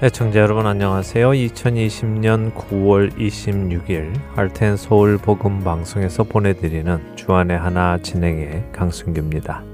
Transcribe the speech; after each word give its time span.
애청자 0.00 0.38
여러분 0.38 0.64
안녕하세요. 0.64 1.30
2020년 1.30 2.52
9월 2.52 3.10
26일 3.18 4.12
할텐 4.36 4.76
서울 4.76 5.18
복음 5.18 5.64
방송에서 5.64 6.22
보내드리는 6.22 7.16
주안의 7.16 7.58
하나 7.58 7.98
진행의 7.98 8.68
강순규입니다. 8.72 9.64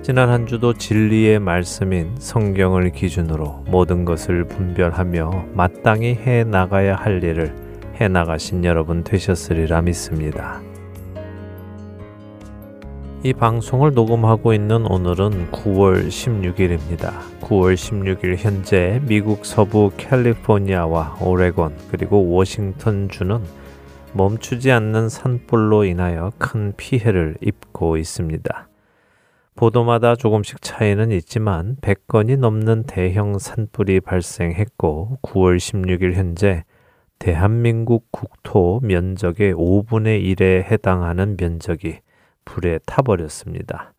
지난 0.00 0.30
한 0.30 0.46
주도 0.46 0.72
진리의 0.72 1.40
말씀인 1.40 2.14
성경을 2.18 2.88
기준으로 2.92 3.66
모든 3.66 4.06
것을 4.06 4.44
분별하며 4.44 5.48
마땅히 5.52 6.14
해 6.14 6.44
나가야 6.44 6.96
할 6.96 7.22
일을 7.22 7.54
해 8.00 8.08
나가신 8.08 8.64
여러분 8.64 9.04
되셨으리라 9.04 9.82
믿습니다. 9.82 10.62
이 13.24 13.32
방송을 13.32 13.94
녹음하고 13.94 14.54
있는 14.54 14.86
오늘은 14.86 15.50
9월 15.50 16.06
16일입니다. 16.06 17.10
9월 17.40 17.74
16일 17.74 18.36
현재 18.36 19.00
미국 19.08 19.44
서부 19.44 19.90
캘리포니아와 19.96 21.16
오레곤 21.20 21.76
그리고 21.90 22.30
워싱턴 22.30 23.08
주는 23.08 23.40
멈추지 24.12 24.70
않는 24.70 25.08
산불로 25.08 25.84
인하여 25.84 26.30
큰 26.38 26.72
피해를 26.76 27.34
입고 27.40 27.96
있습니다. 27.96 28.68
보도마다 29.56 30.14
조금씩 30.14 30.62
차이는 30.62 31.10
있지만 31.10 31.74
100건이 31.80 32.38
넘는 32.38 32.84
대형 32.84 33.36
산불이 33.40 33.98
발생했고 34.02 35.18
9월 35.22 35.56
16일 35.56 36.12
현재 36.12 36.62
대한민국 37.18 38.12
국토 38.12 38.78
면적의 38.84 39.54
5분의 39.54 40.22
1에 40.36 40.70
해당하는 40.70 41.36
면적이 41.36 41.98
불에 42.48 42.78
타버렸습니다. 42.86 43.92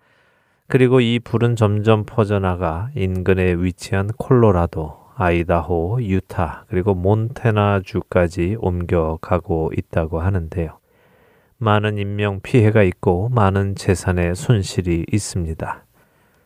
그리고 0.68 1.00
이 1.02 1.20
불은 1.20 1.56
점점 1.56 2.04
퍼져나가 2.06 2.90
인근에 2.96 3.54
위치한 3.54 4.08
콜로라도, 4.18 4.98
아이다호, 5.16 6.00
유타, 6.02 6.66
그리고 6.68 6.96
몬테나주까지 6.96 8.58
옮겨가고 8.60 9.72
있다고 9.78 10.20
하는데요. 10.20 10.80
많은 11.58 11.98
인명 11.98 12.40
피해가 12.42 12.84
있고 12.84 13.30
많은 13.30 13.76
재산의 13.76 14.36
손실이 14.36 15.06
있습니다. 15.12 15.84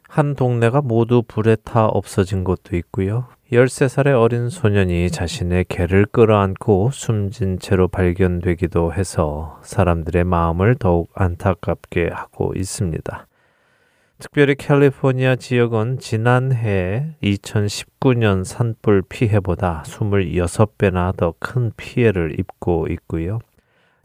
한 0.09 0.35
동네가 0.35 0.81
모두 0.81 1.23
불에 1.25 1.55
타 1.63 1.85
없어진 1.85 2.43
곳도 2.43 2.75
있고요. 2.77 3.27
13살의 3.53 4.19
어린 4.19 4.49
소년이 4.49 5.11
자신의 5.11 5.65
개를 5.69 6.05
끌어안고 6.05 6.89
숨진 6.91 7.59
채로 7.59 7.87
발견되기도 7.87 8.93
해서 8.93 9.59
사람들의 9.61 10.23
마음을 10.23 10.75
더욱 10.75 11.11
안타깝게 11.13 12.09
하고 12.11 12.53
있습니다. 12.55 13.27
특별히 14.17 14.55
캘리포니아 14.55 15.35
지역은 15.35 15.99
지난해 15.99 17.15
2019년 17.21 18.43
산불 18.43 19.03
피해보다 19.07 19.83
26배나 19.85 21.15
더 21.15 21.35
큰 21.39 21.71
피해를 21.77 22.39
입고 22.39 22.87
있고요. 22.89 23.39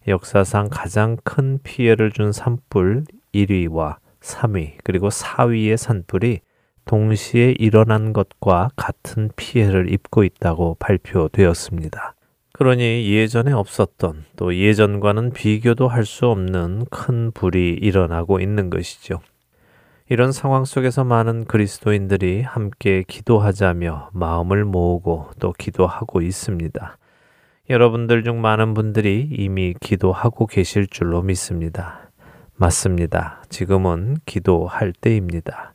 역사상 0.06 0.68
가장 0.70 1.16
큰 1.24 1.58
피해를 1.62 2.10
준 2.10 2.32
산불 2.32 3.04
1위와 3.34 3.96
3위 4.20 4.72
그리고 4.84 5.08
4위의 5.08 5.76
산불이 5.76 6.40
동시에 6.88 7.54
일어난 7.58 8.12
것과 8.12 8.70
같은 8.74 9.30
피해를 9.36 9.92
입고 9.92 10.24
있다고 10.24 10.76
발표되었습니다. 10.80 12.14
그러니 12.54 13.08
예전에 13.12 13.52
없었던 13.52 14.24
또 14.36 14.56
예전과는 14.56 15.30
비교도 15.32 15.86
할 15.86 16.04
수 16.04 16.26
없는 16.26 16.86
큰 16.90 17.30
불이 17.30 17.74
일어나고 17.74 18.40
있는 18.40 18.70
것이죠. 18.70 19.20
이런 20.08 20.32
상황 20.32 20.64
속에서 20.64 21.04
많은 21.04 21.44
그리스도인들이 21.44 22.40
함께 22.40 23.04
기도하자며 23.06 24.10
마음을 24.14 24.64
모으고 24.64 25.30
또 25.38 25.52
기도하고 25.52 26.22
있습니다. 26.22 26.96
여러분들 27.68 28.24
중 28.24 28.40
많은 28.40 28.72
분들이 28.72 29.28
이미 29.30 29.74
기도하고 29.78 30.46
계실 30.46 30.86
줄로 30.86 31.20
믿습니다. 31.20 32.10
맞습니다. 32.56 33.42
지금은 33.50 34.16
기도할 34.24 34.94
때입니다. 34.94 35.74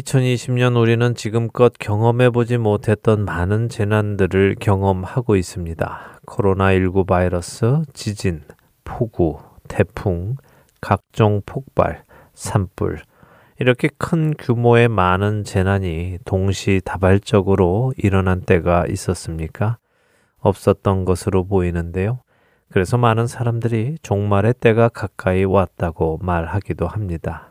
2020년 0.00 0.80
우리는 0.80 1.14
지금껏 1.14 1.72
경험해보지 1.78 2.56
못했던 2.56 3.24
많은 3.24 3.68
재난들을 3.68 4.56
경험하고 4.58 5.36
있습니다. 5.36 6.20
코로나19 6.26 7.06
바이러스, 7.06 7.82
지진, 7.92 8.42
폭우, 8.84 9.38
태풍, 9.68 10.36
각종 10.80 11.42
폭발, 11.44 12.04
산불, 12.34 13.02
이렇게 13.58 13.90
큰 13.98 14.32
규모의 14.38 14.88
많은 14.88 15.44
재난이 15.44 16.18
동시다발적으로 16.24 17.92
일어난 17.98 18.40
때가 18.40 18.86
있었습니까? 18.86 19.76
없었던 20.38 21.04
것으로 21.04 21.44
보이는데요. 21.44 22.20
그래서 22.70 22.96
많은 22.96 23.26
사람들이 23.26 23.98
종말의 24.02 24.54
때가 24.60 24.88
가까이 24.88 25.44
왔다고 25.44 26.20
말하기도 26.22 26.86
합니다. 26.86 27.49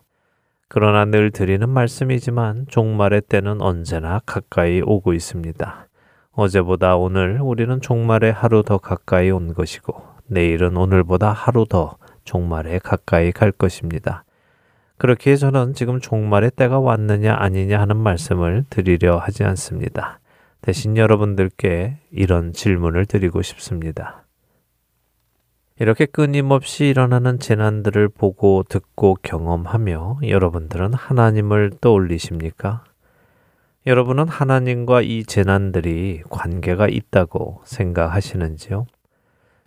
그러나 0.71 1.03
늘 1.03 1.31
드리는 1.31 1.67
말씀이지만 1.67 2.67
종말의 2.69 3.23
때는 3.27 3.59
언제나 3.59 4.21
가까이 4.27 4.81
오고 4.85 5.13
있습니다. 5.13 5.87
어제보다 6.33 6.95
오늘 6.95 7.41
우리는 7.41 7.81
종말에 7.81 8.29
하루 8.29 8.61
더 8.61 8.77
가까이 8.77 9.31
온 9.31 9.55
것이고 9.55 9.99
내일은 10.27 10.77
오늘보다 10.77 11.31
하루 11.31 11.65
더 11.67 11.97
종말에 12.23 12.77
가까이 12.77 13.31
갈 13.31 13.51
것입니다. 13.51 14.23
그렇기에 14.99 15.37
저는 15.37 15.73
지금 15.73 15.99
종말의 15.99 16.51
때가 16.55 16.79
왔느냐 16.79 17.35
아니냐 17.35 17.81
하는 17.81 17.97
말씀을 17.97 18.65
드리려 18.69 19.17
하지 19.17 19.43
않습니다. 19.45 20.19
대신 20.61 20.97
여러분들께 20.97 21.97
이런 22.11 22.53
질문을 22.53 23.07
드리고 23.07 23.41
싶습니다. 23.41 24.23
이렇게 25.81 26.05
끊임없이 26.05 26.87
일어나는 26.87 27.39
재난들을 27.39 28.09
보고 28.09 28.63
듣고 28.67 29.15
경험하며 29.21 30.19
여러분들은 30.27 30.93
하나님을 30.93 31.71
떠올리십니까? 31.79 32.83
여러분은 33.87 34.27
하나님과 34.27 35.01
이 35.03 35.23
재난들이 35.23 36.21
관계가 36.29 36.89
있다고 36.89 37.61
생각하시는지요? 37.63 38.87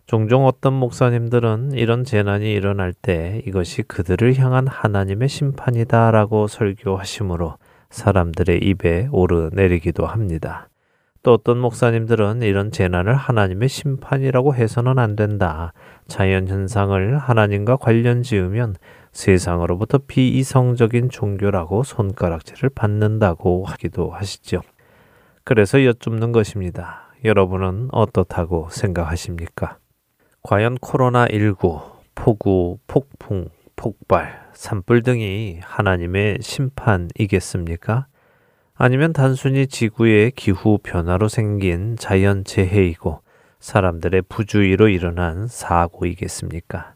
종종 0.05 0.45
어떤 0.45 0.73
목사님들은 0.73 1.71
이런 1.71 2.03
재난이 2.03 2.51
일어날 2.51 2.93
때 2.93 3.41
이것이 3.47 3.81
그들을 3.81 4.37
향한 4.37 4.67
하나님의 4.67 5.27
심판이다라고 5.29 6.45
설교하시므로 6.45 7.57
사람들의 7.89 8.59
입에 8.59 9.07
오르내리기도 9.11 10.05
합니다. 10.05 10.67
또 11.23 11.33
어떤 11.33 11.57
목사님들은 11.59 12.41
이런 12.41 12.69
재난을 12.69 13.15
하나님의 13.15 13.69
심판이라고 13.69 14.55
해서는 14.55 14.99
안 14.99 15.15
된다. 15.15 15.71
자연 16.07 16.49
현상을 16.49 17.17
하나님과 17.17 17.77
관련 17.77 18.23
지으면 18.23 18.75
세상으로부터 19.13 19.99
비이성적인 20.05 21.09
종교라고 21.09 21.83
손가락질을 21.83 22.69
받는다고 22.71 23.63
하기도 23.63 24.11
하시죠. 24.11 24.61
그래서 25.45 25.85
여쭙는 25.85 26.33
것입니다. 26.33 27.07
여러분은 27.23 27.87
어떻다고 27.93 28.67
생각하십니까? 28.69 29.77
과연 30.41 30.77
코로나19, 30.79 31.83
폭우, 32.15 32.79
폭풍, 32.85 33.47
폭발, 33.77 34.49
산불 34.51 35.03
등이 35.03 35.59
하나님의 35.63 36.39
심판이겠습니까? 36.41 38.07
아니면 38.75 39.13
단순히 39.13 39.67
지구의 39.67 40.31
기후 40.31 40.79
변화로 40.81 41.27
생긴 41.27 41.95
자연 41.97 42.43
재해이고 42.43 43.21
사람들의 43.59 44.23
부주의로 44.23 44.89
일어난 44.89 45.47
사고이겠습니까? 45.47 46.95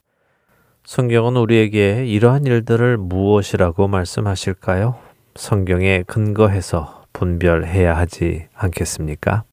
성경은 0.86 1.38
우리에게 1.38 2.06
이러한 2.06 2.46
일들을 2.46 2.98
무엇이라고 2.98 3.88
말씀하실까요? 3.88 4.96
성경에 5.36 6.04
근거해서 6.08 7.04
분별해야 7.14 7.96
하지 7.96 8.48
않겠습니까? 8.54 9.44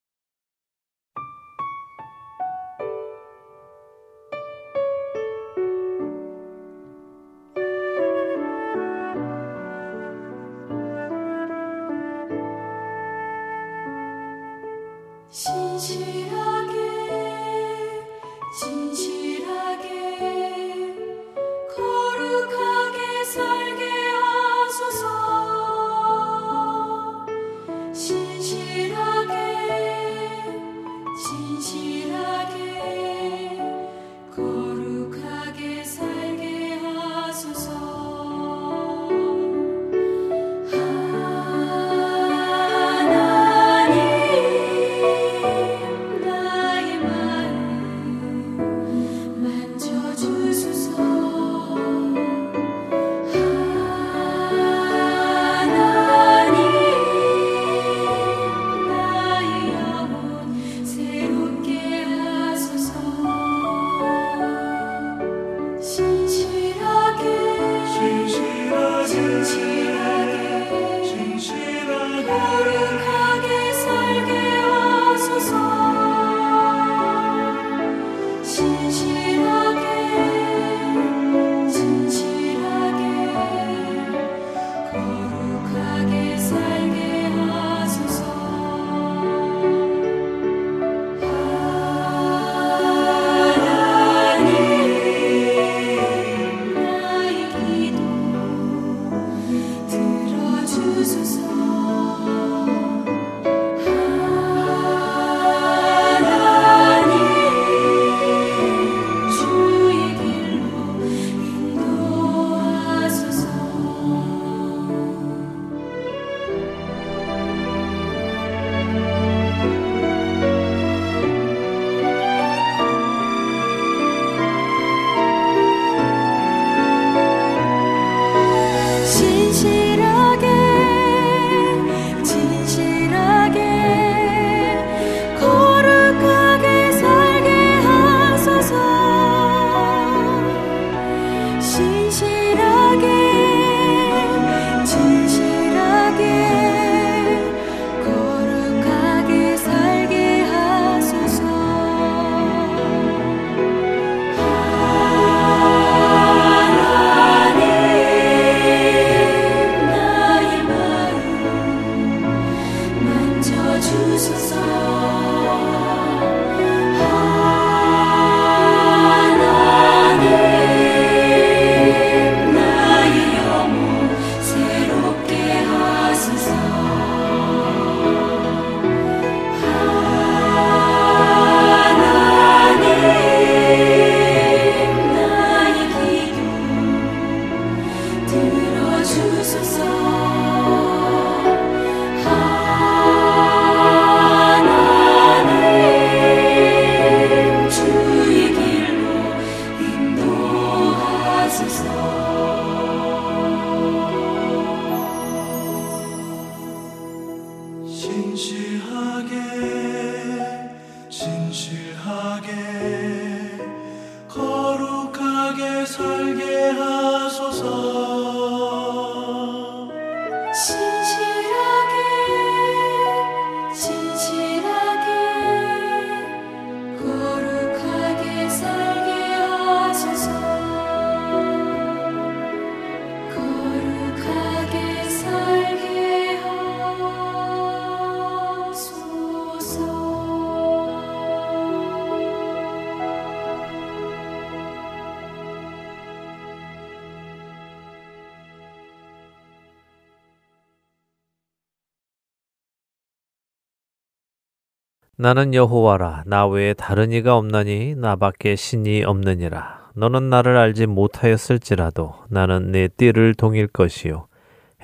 나는 255.17 255.55
여호와라 255.55 256.25
나 256.27 256.45
외에 256.49 256.75
다른 256.75 257.13
이가 257.13 257.37
없나니 257.37 257.95
나밖에 257.95 258.57
신이 258.57 259.05
없느니라. 259.05 259.91
너는 259.95 260.29
나를 260.29 260.57
알지 260.57 260.87
못하였을지라도 260.87 262.15
나는 262.29 262.73
내 262.73 262.89
띠를 262.89 263.35
동일 263.35 263.69
것이요. 263.69 264.27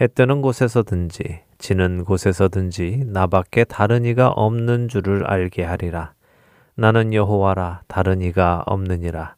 해 0.00 0.06
뜨는 0.06 0.40
곳에서든지 0.40 1.40
지는 1.58 2.04
곳에서든지 2.04 3.06
나밖에 3.06 3.64
다른 3.64 4.04
이가 4.04 4.28
없는 4.28 4.86
줄을 4.86 5.26
알게 5.26 5.64
하리라. 5.64 6.12
나는 6.76 7.12
여호와라 7.12 7.82
다른 7.88 8.20
이가 8.20 8.62
없느니라. 8.66 9.34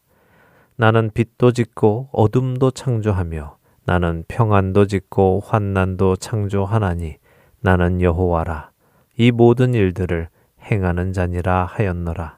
나는 0.75 1.09
빛도 1.11 1.53
짓고 1.53 2.09
어둠도 2.11 2.69
창조하며 2.69 3.57
나는 3.85 4.25
평안도 4.27 4.85
짓고 4.85 5.41
환난도 5.43 6.17
창조하나니 6.17 7.15
나는 7.61 7.99
여호와라. 7.99 8.69
이 9.17 9.31
모든 9.31 9.73
일들을 9.73 10.29
행하는 10.71 11.13
자니라 11.13 11.65
하였노라. 11.65 12.37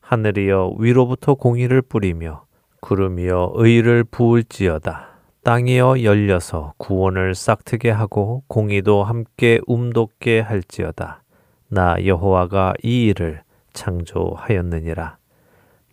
하늘이여 0.00 0.74
위로부터 0.78 1.34
공의를 1.34 1.82
뿌리며 1.82 2.44
구름이여 2.80 3.52
의를 3.54 4.04
부을지어다. 4.04 5.08
땅이여 5.44 6.02
열려서 6.02 6.74
구원을 6.76 7.34
싹트게 7.34 7.90
하고 7.90 8.44
공의도 8.46 9.04
함께 9.04 9.60
움돋게 9.66 10.40
할지어다. 10.40 11.22
나 11.68 11.96
여호와가 12.04 12.74
이 12.82 13.06
일을 13.06 13.42
창조하였느니라. 13.72 15.16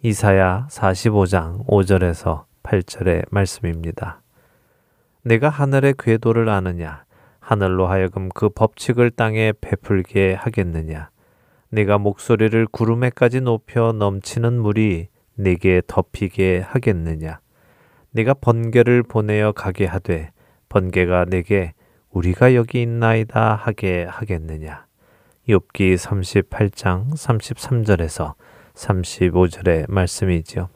이사야 0.01 0.67
45장 0.69 1.65
5절에서 1.65 2.45
8절의 2.63 3.25
말씀입니다. 3.31 4.21
내가 5.23 5.49
하늘의 5.49 5.95
궤도를 5.97 6.49
아느냐? 6.49 7.03
하늘로 7.39 7.87
하여금 7.87 8.29
그 8.29 8.49
법칙을 8.49 9.11
땅에 9.11 9.53
베풀게 9.59 10.35
하겠느냐? 10.35 11.09
내가 11.69 11.97
목소리를 11.97 12.67
구름에까지 12.67 13.41
높여 13.41 13.91
넘치는 13.91 14.59
물이 14.59 15.07
내게 15.35 15.81
덮이게 15.87 16.59
하겠느냐? 16.59 17.39
내가 18.11 18.33
번개를 18.33 19.03
보내어 19.03 19.51
가게 19.51 19.85
하되 19.85 20.31
번개가 20.67 21.25
내게 21.25 21.73
우리가 22.11 22.55
여기 22.55 22.81
있나이다 22.81 23.55
하게 23.55 24.03
하겠느냐? 24.03 24.85
욥기 25.47 25.95
38장 25.95 27.11
33절에서 27.11 28.33
35절의 28.73 29.89
말씀이지요. 29.89 30.69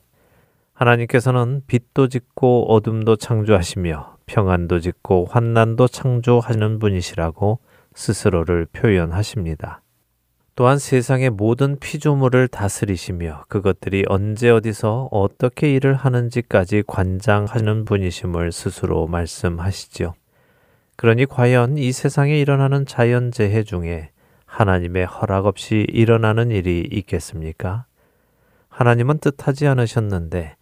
하나님께서는 0.74 1.62
빛도 1.68 2.08
짓고 2.08 2.74
어둠도 2.74 3.16
창조하시며 3.16 4.18
평안도 4.26 4.80
짓고 4.80 5.26
환난도 5.30 5.88
창조하는 5.88 6.80
분이시라고 6.80 7.60
스스로를 7.94 8.66
표현하십니다. 8.74 9.83
또한 10.56 10.78
세상의 10.78 11.32
모든 11.32 11.80
피조물을 11.80 12.48
다스리시며 12.48 13.46
그것들이 13.48 14.06
언제 14.08 14.52
어디서 14.52 15.10
어떻게 15.12 15.74
일을 15.74 15.96
하는지까지 15.96 16.84
관장하는 16.86 17.86
분이심을 17.86 18.52
스스로 18.52 19.08
말씀하시지요. 19.08 20.14
그러니 20.96 21.26
과연 21.26 21.78
이 21.80 21.92
세상에 21.92 22.40
일어나는 22.40 22.86
자연재해 22.86 23.64
중에 23.64 24.12
하나님의 24.46 25.08
허락 25.08 25.48
없이 25.48 25.88
일어나는 25.90 26.52
일이 26.52 26.88
있겠습니까? 26.92 27.86
하나님은 28.70 29.18
뜻하지 29.18 29.66
않으셨는데 29.66 30.56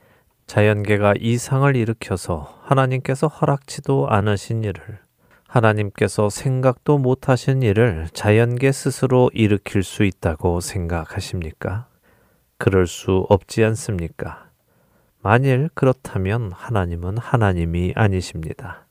자연계가 0.48 1.16
이상을 1.20 1.76
일으켜서 1.76 2.58
하나님께서 2.64 3.28
허락치도 3.28 4.08
않으신 4.10 4.64
일을 4.64 5.00
하나님께서 5.52 6.30
생각도 6.30 6.98
못하신 6.98 7.62
일을 7.62 8.08
자연계 8.14 8.72
스스로 8.72 9.30
일으킬 9.34 9.84
수 9.84 10.06
있다고 10.06 10.62
생각하십니까? 10.62 11.88
그럴 12.58 12.88
수 12.88 13.26
없지 13.28 13.62
않습니까? 13.66 14.46
만일 15.22 15.70
그렇다면 15.74 16.54
하나님은 16.54 17.18
하나님이 17.18 17.92
아니십니다. 17.98 18.86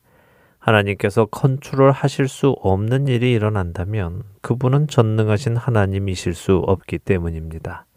하나님께서 0.59 1.25
컨트롤 1.25 1.89
하실 1.89 2.27
수 2.27 2.51
없는 2.61 3.07
일이 3.07 3.31
일어난다면 3.31 4.21
그분은 4.41 4.87
전능하신 4.87 5.57
하나님이실 5.57 6.35
수 6.35 6.57
없기 6.57 6.99
때문입니다. 6.99 7.87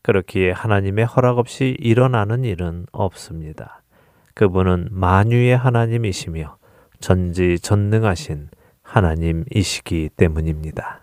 그렇기에 0.00 0.52
하나님의 0.52 1.04
허락 1.04 1.36
없이 1.36 1.76
일어나는 1.78 2.44
일은 2.44 2.86
없습니다. 2.92 3.82
그분은 4.32 4.88
만유의 4.90 5.58
하나님이시며 5.58 6.59
전지 7.00 7.58
전능하신 7.58 8.48
하나님이시기 8.82 10.10
때문입니다. 10.16 10.99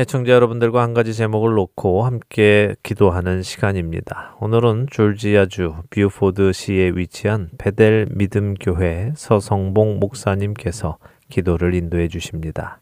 애청자 0.00 0.32
여러분들과 0.32 0.82
한 0.82 0.94
가지 0.94 1.12
제목을 1.12 1.52
놓고 1.56 2.04
함께 2.04 2.74
기도하는 2.82 3.42
시간입니다. 3.42 4.34
오늘은 4.40 4.86
조지아주 4.90 5.74
뷰포드 5.90 6.54
시에 6.54 6.92
위치한 6.94 7.50
베델 7.58 8.08
믿음교회 8.10 9.12
서성봉 9.14 9.98
목사님께서 10.00 10.96
기도를 11.28 11.74
인도해 11.74 12.08
주십니다. 12.08 12.80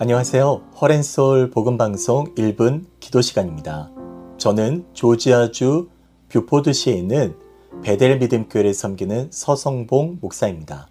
안녕하세요. 0.00 0.62
허렌솔 0.80 1.50
복음방송 1.50 2.34
1분 2.34 2.86
기도 2.98 3.20
시간입니다. 3.20 3.92
저는 4.38 4.86
조지아주 4.92 5.88
뷰포드시에 6.30 6.94
있는 6.94 7.36
베델 7.84 8.18
믿음교회를 8.18 8.74
섬기는 8.74 9.28
서성봉 9.30 10.18
목사입니다. 10.20 10.89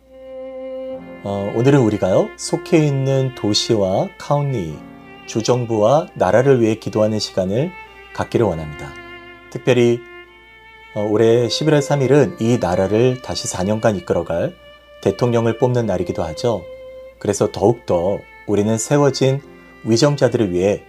어, 1.21 1.51
오늘은 1.53 1.81
우리가요, 1.81 2.29
속해 2.37 2.77
있는 2.77 3.35
도시와 3.35 4.07
카운티, 4.17 4.73
주정부와 5.25 6.07
나라를 6.13 6.61
위해 6.61 6.75
기도하는 6.75 7.19
시간을 7.19 7.71
갖기를 8.13 8.45
원합니다. 8.45 8.93
특별히 9.49 9.99
어, 10.95 11.01
올해 11.01 11.47
11월 11.47 11.79
3일은 11.79 12.39
이 12.39 12.57
나라를 12.57 13.21
다시 13.21 13.49
4년간 13.49 13.97
이끌어갈 13.97 14.55
대통령을 15.01 15.57
뽑는 15.57 15.85
날이기도 15.85 16.23
하죠. 16.23 16.63
그래서 17.19 17.51
더욱더 17.51 18.19
우리는 18.47 18.77
세워진 18.77 19.41
위정자들을 19.83 20.51
위해 20.53 20.83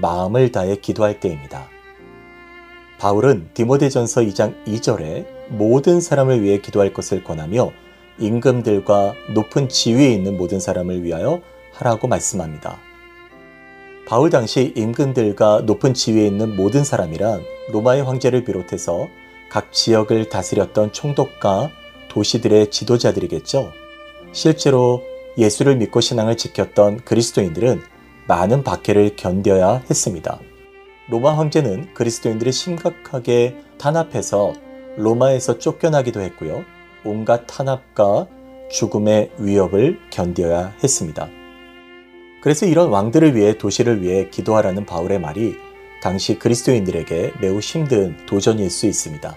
마음을 0.00 0.50
다해 0.50 0.76
기도할 0.76 1.20
때입니다. 1.20 1.68
바울은 2.98 3.50
디모데전서 3.54 4.22
2장 4.22 4.64
2절에 4.66 5.26
모든 5.50 6.00
사람을 6.00 6.42
위해 6.42 6.60
기도할 6.60 6.92
것을 6.92 7.22
권하며 7.22 7.85
임금들과 8.18 9.14
높은 9.34 9.68
지위에 9.68 10.12
있는 10.12 10.36
모든 10.36 10.60
사람을 10.60 11.02
위하여 11.02 11.40
하라고 11.72 12.08
말씀합니다. 12.08 12.78
바울 14.06 14.30
당시 14.30 14.72
임금들과 14.76 15.62
높은 15.66 15.92
지위에 15.92 16.26
있는 16.26 16.54
모든 16.56 16.84
사람이란 16.84 17.42
로마의 17.72 18.04
황제를 18.04 18.44
비롯해서 18.44 19.08
각 19.48 19.72
지역을 19.72 20.28
다스렸던 20.28 20.92
총독과 20.92 21.70
도시들의 22.08 22.70
지도자들이겠죠. 22.70 23.72
실제로 24.32 25.02
예수를 25.36 25.76
믿고 25.76 26.00
신앙을 26.00 26.36
지켰던 26.36 27.00
그리스도인들은 27.04 27.82
많은 28.26 28.64
박해를 28.64 29.16
견뎌야 29.16 29.82
했습니다. 29.90 30.40
로마 31.08 31.36
황제는 31.36 31.94
그리스도인들이 31.94 32.52
심각하게 32.52 33.56
탄압해서 33.78 34.54
로마에서 34.96 35.58
쫓겨나기도 35.58 36.20
했고요. 36.20 36.64
온갖 37.06 37.46
탄압과 37.46 38.26
죽음의 38.70 39.30
위협을 39.38 39.98
견뎌야 40.10 40.74
했습니다. 40.82 41.28
그래서 42.42 42.66
이런 42.66 42.90
왕들을 42.90 43.34
위해 43.34 43.56
도시를 43.56 44.02
위해 44.02 44.28
기도하라는 44.30 44.86
바울의 44.86 45.20
말이 45.20 45.54
당시 46.02 46.38
그리스도인들에게 46.38 47.34
매우 47.40 47.58
힘든 47.58 48.16
도전일 48.26 48.70
수 48.70 48.86
있습니다. 48.86 49.36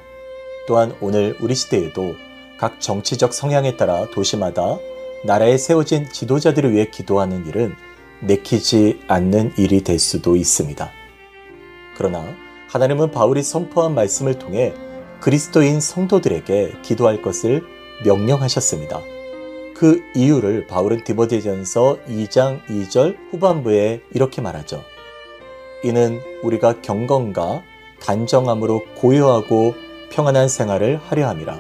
또한 0.68 0.94
오늘 1.02 1.36
우리 1.42 1.56
시대에도 1.56 2.14
각 2.60 2.80
정치적 2.82 3.34
성향에 3.34 3.78
따라 3.78 4.06
도시마다 4.12 4.78
나라에 5.26 5.58
세워진 5.58 6.10
지도자들을 6.12 6.72
위해 6.74 6.86
기도하는 6.92 7.48
일은 7.48 7.74
내키지 8.22 9.00
않는 9.08 9.54
일이 9.58 9.84
될 9.84 9.98
수도 9.98 10.36
있습니다. 10.36 10.92
그러나 11.98 12.36
하나님은 12.70 13.12
바울이 13.12 13.42
선포한 13.42 13.96
말씀을 13.96 14.38
통해 14.38 14.74
그리스도인 15.20 15.82
성도들에게 15.82 16.78
기도할 16.82 17.22
것을 17.22 17.64
명령하셨습니다. 18.06 19.02
그 19.76 20.02
이유를 20.16 20.68
바울은 20.68 21.04
디모데전서 21.04 22.00
2장 22.08 22.66
2절 22.68 23.18
후반부에 23.32 24.02
이렇게 24.14 24.42
말하죠. 24.42 24.84
이는 25.84 26.20
우리가 26.44 26.82
경건과 26.82 27.64
단정함으로 28.02 28.86
고요하고 28.96 29.74
평안한 30.10 30.48
생활을 30.48 30.98
하려 30.98 31.28
함이라. 31.28 31.60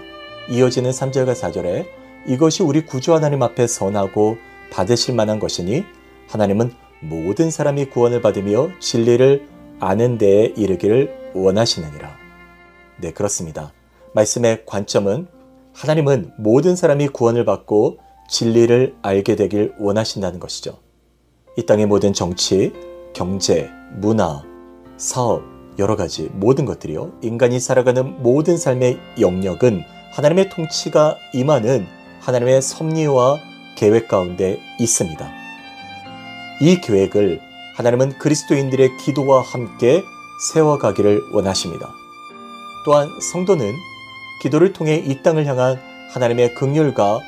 이어지는 0.49 0.91
3절과 0.91 1.33
4절에 1.33 1.87
이것이 2.27 2.63
우리 2.63 2.85
구주 2.85 3.13
하나님 3.13 3.43
앞에 3.43 3.67
선하고 3.67 4.37
받으실 4.71 5.15
만한 5.15 5.39
것이니 5.39 5.85
하나님은 6.27 6.73
모든 7.01 7.51
사람이 7.51 7.85
구원을 7.85 8.21
받으며 8.21 8.69
진리를 8.79 9.47
아는 9.79 10.17
데에 10.17 10.53
이르기를 10.55 11.31
원하시느니라. 11.33 12.18
네, 13.01 13.11
그렇습니다. 13.11 13.71
말씀의 14.13 14.65
관점은 14.65 15.27
하나님은 15.73 16.33
모든 16.37 16.75
사람이 16.75 17.09
구원을 17.09 17.45
받고 17.45 17.99
진리를 18.27 18.97
알게 19.01 19.35
되길 19.35 19.73
원하신다는 19.79 20.39
것이죠. 20.39 20.77
이 21.57 21.65
땅의 21.65 21.87
모든 21.87 22.13
정치, 22.13 22.73
경제, 23.13 23.69
문화, 23.95 24.43
사업, 24.97 25.43
여러 25.77 25.95
가지 25.95 26.29
모든 26.33 26.65
것들이요. 26.65 27.13
인간이 27.21 27.59
살아가는 27.59 28.21
모든 28.21 28.57
삶의 28.57 28.99
영역은 29.19 29.83
하나님의 30.11 30.49
통치가 30.49 31.15
임하는 31.33 31.87
하나님의 32.19 32.61
섭리와 32.61 33.39
계획 33.77 34.09
가운데 34.09 34.59
있습니다. 34.79 35.31
이 36.61 36.81
계획을 36.81 37.39
하나님은 37.75 38.17
그리스도인들의 38.17 38.97
기도와 38.97 39.41
함께 39.41 40.03
세워가기를 40.51 41.29
원하십니다. 41.31 41.93
또한 42.85 43.09
성도는 43.19 43.75
기도를 44.41 44.73
통해 44.73 44.95
이 44.95 45.21
땅을 45.21 45.45
향한 45.45 45.79
하나님의 46.11 46.55
극률과 46.55 47.19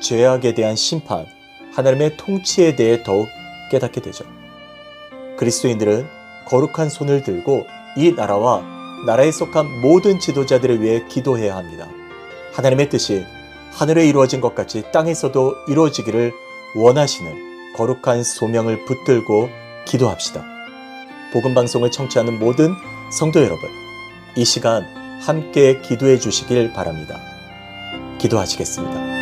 죄악에 0.00 0.54
대한 0.54 0.76
심판, 0.76 1.26
하나님의 1.72 2.16
통치에 2.16 2.76
대해 2.76 3.02
더욱 3.02 3.28
깨닫게 3.70 4.00
되죠. 4.00 4.24
그리스도인들은 5.36 6.06
거룩한 6.46 6.88
손을 6.88 7.22
들고 7.22 7.66
이 7.96 8.12
나라와 8.12 8.62
나라에 9.06 9.30
속한 9.30 9.80
모든 9.80 10.18
지도자들을 10.18 10.80
위해 10.80 11.04
기도해야 11.08 11.56
합니다. 11.56 11.88
하나님의 12.52 12.88
뜻이 12.88 13.24
하늘에 13.72 14.06
이루어진 14.06 14.40
것 14.40 14.54
같이 14.54 14.82
땅에서도 14.90 15.54
이루어지기를 15.68 16.32
원하시는 16.74 17.74
거룩한 17.74 18.22
소명을 18.22 18.86
붙들고 18.86 19.50
기도합시다. 19.84 20.44
복음 21.32 21.54
방송을 21.54 21.90
청취하는 21.90 22.38
모든 22.38 22.74
성도 23.10 23.42
여러분, 23.42 23.68
이 24.34 24.44
시간 24.44 24.86
함께 25.20 25.80
기도해 25.80 26.18
주시길 26.18 26.72
바랍니다. 26.72 27.20
기도하시겠습니다. 28.18 29.15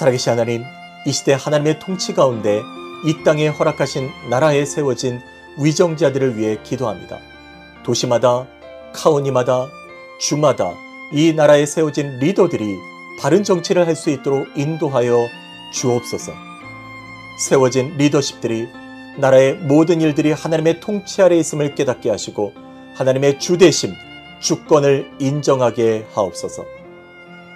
살아계신 0.00 0.32
하나님, 0.32 0.64
이 1.04 1.12
시대 1.12 1.34
하나님의 1.34 1.78
통치 1.78 2.14
가운데 2.14 2.62
이 3.04 3.22
땅에 3.22 3.48
허락하신 3.48 4.08
나라에 4.30 4.64
세워진 4.64 5.20
위정자들을 5.58 6.38
위해 6.38 6.56
기도합니다. 6.62 7.18
도시마다, 7.82 8.46
카운티마다, 8.94 9.68
주마다 10.18 10.72
이 11.12 11.34
나라에 11.34 11.66
세워진 11.66 12.18
리더들이 12.18 12.78
바른 13.20 13.44
정치를 13.44 13.86
할 13.86 13.94
수 13.94 14.08
있도록 14.08 14.48
인도하여 14.56 15.28
주옵소서. 15.74 16.32
세워진 17.38 17.98
리더십들이 17.98 18.68
나라의 19.18 19.56
모든 19.56 20.00
일들이 20.00 20.32
하나님의 20.32 20.80
통치 20.80 21.20
아래 21.20 21.36
있음을 21.36 21.74
깨닫게 21.74 22.08
하시고 22.08 22.54
하나님의 22.94 23.38
주대심, 23.38 23.92
주권을 24.40 25.10
인정하게 25.18 26.06
하옵소서. 26.14 26.64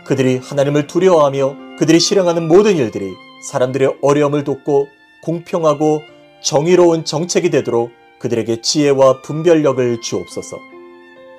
그들이 0.04 0.36
하나님을 0.44 0.86
두려워하며 0.86 1.63
그들이 1.78 1.98
실행하는 1.98 2.46
모든 2.46 2.76
일들이 2.76 3.14
사람들의 3.50 3.98
어려움을 4.00 4.44
돕고 4.44 4.86
공평하고 5.22 6.02
정의로운 6.40 7.04
정책이 7.04 7.50
되도록 7.50 7.90
그들에게 8.20 8.60
지혜와 8.60 9.22
분별력을 9.22 10.00
주옵소서. 10.00 10.58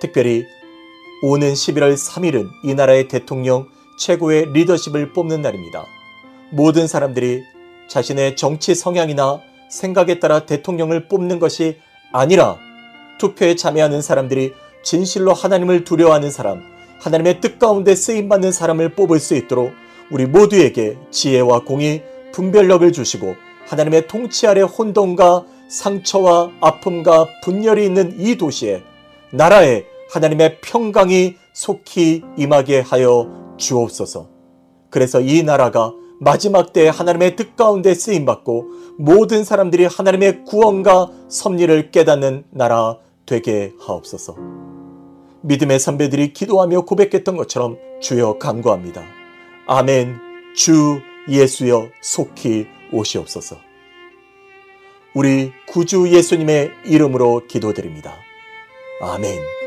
특별히 0.02 0.44
오는 1.24 1.54
11월 1.54 1.96
3일은 1.96 2.50
이 2.66 2.74
나라의 2.74 3.08
대통령 3.08 3.68
최고의 3.98 4.52
리더십을 4.52 5.14
뽑는 5.14 5.42
날입니다. 5.42 5.86
모든 6.52 6.86
사람들이 6.86 7.42
자신의 7.88 8.36
정치 8.36 8.76
성향이나 8.76 9.40
생각에 9.70 10.20
따라 10.20 10.46
대통령을 10.46 11.08
뽑는 11.08 11.40
것이 11.40 11.78
아니라 12.12 12.58
투표에 13.20 13.56
참여하는 13.56 14.02
사람들이 14.02 14.54
진실로 14.84 15.34
하나님을 15.34 15.86
두려워하는 15.86 16.30
사람, 16.30 16.62
하나님의 17.00 17.40
뜻 17.40 17.58
가운데 17.58 17.96
쓰임받는 17.96 18.52
사람을 18.52 18.92
뽑을 18.92 19.20
수 19.20 19.36
있도록 19.36 19.72
우리 20.12 20.26
모두에게 20.26 20.98
지혜와 21.12 21.64
공의, 21.64 22.04
분별력을 22.32 22.92
주시고 22.92 23.36
하나님의 23.66 24.08
통치 24.08 24.46
아래 24.46 24.62
혼돈과 24.62 25.46
상처와 25.68 26.52
아픔과 26.62 27.28
분열이 27.44 27.86
있는 27.86 28.16
이 28.20 28.36
도시에 28.38 28.84
나라에 29.32 29.86
하나님의 30.12 30.60
평강이 30.62 31.36
속히 31.54 32.24
임하게 32.38 32.82
하여 32.82 33.56
주옵소서. 33.58 34.30
그래서 34.90 35.22
이 35.22 35.42
나라가 35.44 35.94
마지막 36.20 36.72
때에 36.72 36.88
하나님의 36.88 37.36
뜻 37.36 37.56
가운데 37.56 37.94
쓰임 37.94 38.26
받고 38.26 38.68
모든 38.98 39.44
사람들이 39.44 39.86
하나님의 39.86 40.46
구원과 40.46 41.12
섭리를 41.28 41.92
깨닫는 41.92 42.46
나라 42.52 42.98
되게 43.26 43.74
하옵소서. 43.80 44.36
믿음의 45.42 45.80
선배들이 45.80 46.34
기도하며 46.34 46.82
고백했던 46.82 47.36
것처럼 47.36 47.78
주여 48.02 48.38
간구합니다. 48.38 49.25
아멘. 49.68 50.20
주 50.56 51.02
예수여 51.28 51.90
속히 52.00 52.68
오시옵소서. 52.92 53.58
우리 55.16 55.52
구주 55.66 56.10
예수님의 56.12 56.72
이름으로 56.86 57.48
기도드립니다. 57.48 58.16
아멘. 59.02 59.65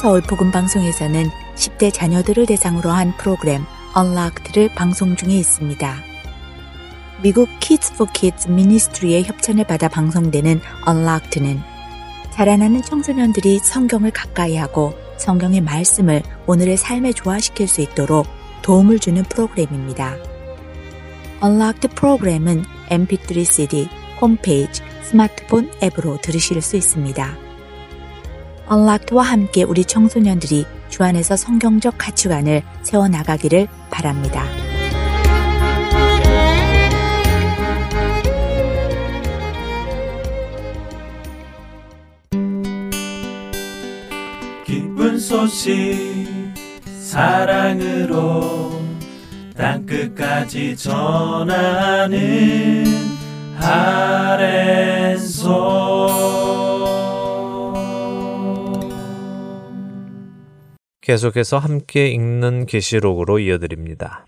서울 0.00 0.22
복음방송에서는 0.22 1.28
10대 1.56 1.92
자녀들을 1.92 2.46
대상으로 2.46 2.88
한 2.88 3.14
프로그램 3.18 3.66
Unlocked를 3.94 4.70
방송 4.74 5.14
중에 5.14 5.34
있습니다. 5.34 5.94
미국 7.22 7.50
Kids 7.60 7.92
for 7.92 8.10
Kids 8.14 8.48
미니스트리의 8.48 9.24
협찬을 9.24 9.64
받아 9.64 9.88
방송되는 9.88 10.58
Unlocked는 10.88 11.60
자라나는 12.30 12.80
청소년들이 12.80 13.58
성경을 13.58 14.10
가까이 14.12 14.56
하고 14.56 14.94
성경의 15.18 15.60
말씀을 15.60 16.22
오늘의 16.46 16.78
삶에 16.78 17.12
조화시킬 17.12 17.68
수 17.68 17.82
있도록 17.82 18.26
도움을 18.62 19.00
주는 19.00 19.22
프로그램입니다. 19.24 20.16
Unlocked 21.44 21.94
프로그램은 21.94 22.64
mp3 22.88 23.44
cd, 23.44 23.90
홈페이지, 24.18 24.80
스마트폰 25.02 25.70
앱으로 25.82 26.16
들으실 26.22 26.62
수 26.62 26.78
있습니다. 26.78 27.49
Unlocked와 28.70 29.24
함께 29.24 29.64
우리 29.64 29.84
청소년들이 29.84 30.64
주 30.88 31.02
안에서 31.02 31.34
성경적 31.36 31.96
가치관을 31.98 32.62
세워나가기를 32.82 33.66
바랍니다. 33.90 34.44
기쁜 44.64 45.18
소식 45.18 46.28
사랑으로 47.00 48.80
땅끝까지 49.56 50.76
전하는 50.76 52.20
아랜소 53.58 55.30
계속해서 61.10 61.58
함께 61.58 62.06
읽는 62.06 62.66
계시록으로 62.66 63.40
이어드립니다. 63.40 64.26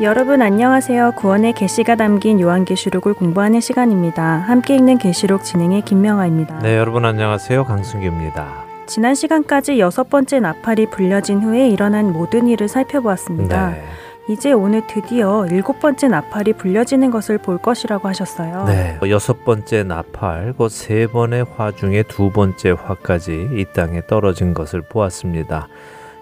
여러분 0.00 0.40
안녕하세요. 0.40 1.12
구원의 1.18 1.52
계시가 1.52 1.96
담긴 1.96 2.40
요한계시록을 2.40 3.12
공부하는 3.12 3.60
시간입니다. 3.60 4.38
함께 4.38 4.74
읽는 4.76 4.96
계시록 4.96 5.44
진행의 5.44 5.82
김명아입니다. 5.82 6.60
네, 6.60 6.78
여러분 6.78 7.04
안녕하세요. 7.04 7.64
강승규입니다. 7.66 8.69
지난 8.90 9.14
시간까지 9.14 9.78
여섯 9.78 10.10
번째 10.10 10.40
나팔이 10.40 10.86
불려진 10.86 11.40
후에 11.42 11.68
일어난 11.68 12.12
모든 12.12 12.48
일을 12.48 12.66
살펴보았습니다. 12.66 13.70
네. 13.70 13.84
이제 14.28 14.50
오늘 14.50 14.84
드디어 14.88 15.46
일곱 15.46 15.78
번째 15.78 16.08
나팔이 16.08 16.54
불려지는 16.54 17.12
것을 17.12 17.38
볼 17.38 17.56
것이라고 17.58 18.08
하셨어요. 18.08 18.64
네, 18.64 18.98
여섯 19.08 19.44
번째 19.44 19.84
나팔, 19.84 20.54
곧 20.54 20.72
세 20.72 21.06
번의 21.06 21.46
화 21.56 21.70
중에 21.70 22.02
두 22.02 22.32
번째 22.32 22.72
화까지 22.72 23.50
이 23.52 23.64
땅에 23.72 24.02
떨어진 24.08 24.54
것을 24.54 24.82
보았습니다. 24.82 25.68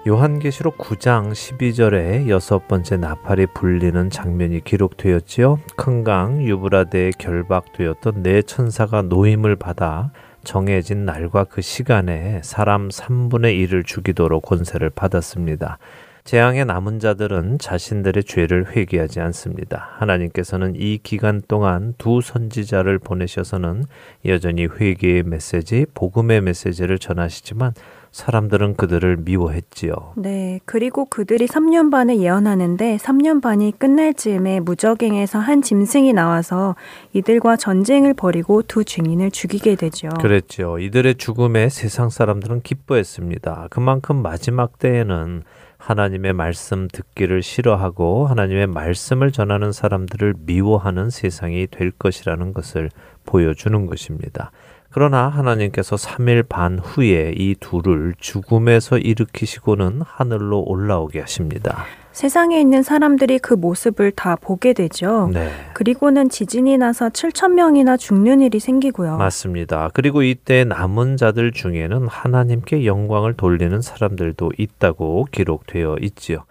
요한계시록 0.06 0.76
9장 0.76 1.32
12절에 1.32 2.28
여섯 2.28 2.68
번째 2.68 2.98
나팔이 2.98 3.46
불리는 3.54 4.10
장면이 4.10 4.62
기록되었지요. 4.64 5.58
큰 5.74 6.04
강 6.04 6.42
유브라데에 6.42 7.12
결박되었던 7.18 8.22
네 8.22 8.42
천사가 8.42 9.00
노임을 9.02 9.56
받아 9.56 10.10
정해진 10.48 11.04
날과 11.04 11.44
그 11.44 11.60
시간에 11.60 12.40
사람 12.42 12.88
3분의 12.88 13.68
1을 13.68 13.84
죽이도록 13.84 14.42
권세를 14.46 14.88
받았습니다. 14.88 15.76
재앙의 16.24 16.64
남은 16.64 17.00
자들은 17.00 17.58
자신들의 17.58 18.24
죄를 18.24 18.74
회개하지 18.74 19.20
않습니다. 19.20 19.90
하나님께서는 19.98 20.72
이 20.74 21.00
기간 21.02 21.42
동안 21.46 21.92
두 21.98 22.22
선지자를 22.22 22.98
보내셔서는 22.98 23.84
여전히 24.24 24.64
회개의 24.64 25.24
메시지, 25.24 25.84
복음의 25.92 26.40
메시지를 26.40 26.98
전하시지만 26.98 27.74
사람들은 28.18 28.74
그들을 28.74 29.18
미워했지요. 29.18 29.92
네, 30.16 30.58
그리고 30.64 31.04
그들이 31.04 31.46
3년 31.46 31.90
반을 31.92 32.18
예언하는데 32.18 32.96
3년 32.96 33.40
반이 33.40 33.72
끝날 33.78 34.12
즈음에 34.12 34.58
무적행에서 34.58 35.38
한 35.38 35.62
짐승이 35.62 36.12
나와서 36.12 36.74
이들과 37.12 37.56
전쟁을 37.56 38.14
벌이고 38.14 38.62
두 38.62 38.84
증인을 38.84 39.30
죽이게 39.30 39.76
되죠. 39.76 40.08
그랬죠. 40.20 40.80
이들의 40.80 41.14
죽음에 41.14 41.68
세상 41.68 42.10
사람들은 42.10 42.62
기뻐했습니다. 42.62 43.68
그만큼 43.70 44.20
마지막 44.20 44.80
때에는 44.80 45.44
하나님의 45.76 46.32
말씀 46.32 46.88
듣기를 46.88 47.40
싫어하고 47.42 48.26
하나님의 48.26 48.66
말씀을 48.66 49.30
전하는 49.30 49.70
사람들을 49.70 50.34
미워하는 50.40 51.08
세상이 51.08 51.68
될 51.68 51.92
것이라는 51.92 52.52
것을 52.52 52.90
보여주는 53.24 53.86
것입니다. 53.86 54.50
그러나 54.90 55.28
하나님께서 55.28 55.96
3일 55.96 56.48
반 56.48 56.78
후에 56.78 57.34
이 57.36 57.54
둘을 57.58 58.14
죽음에서 58.18 58.98
일으키시고는 58.98 60.00
하늘로 60.04 60.64
올라오게 60.66 61.20
하십니다. 61.20 61.84
세상에 62.12 62.60
있는 62.60 62.82
사람들이 62.82 63.38
그 63.38 63.54
모습을 63.54 64.10
다 64.10 64.34
보게 64.34 64.72
되죠. 64.72 65.30
네. 65.32 65.52
그리고는 65.74 66.28
지진이 66.28 66.76
나서 66.76 67.10
7천 67.10 67.52
명이나 67.52 67.96
죽는 67.96 68.40
일이 68.40 68.58
생기고요. 68.58 69.18
맞습니다. 69.18 69.90
그리고 69.94 70.22
이때 70.22 70.64
남은 70.64 71.16
자들 71.16 71.52
중에는 71.52 72.08
하나님께 72.08 72.86
영광을 72.86 73.34
돌리는 73.34 73.80
사람들도 73.80 74.50
있다고 74.58 75.28
기록되어 75.30 75.98
있지요. 76.00 76.44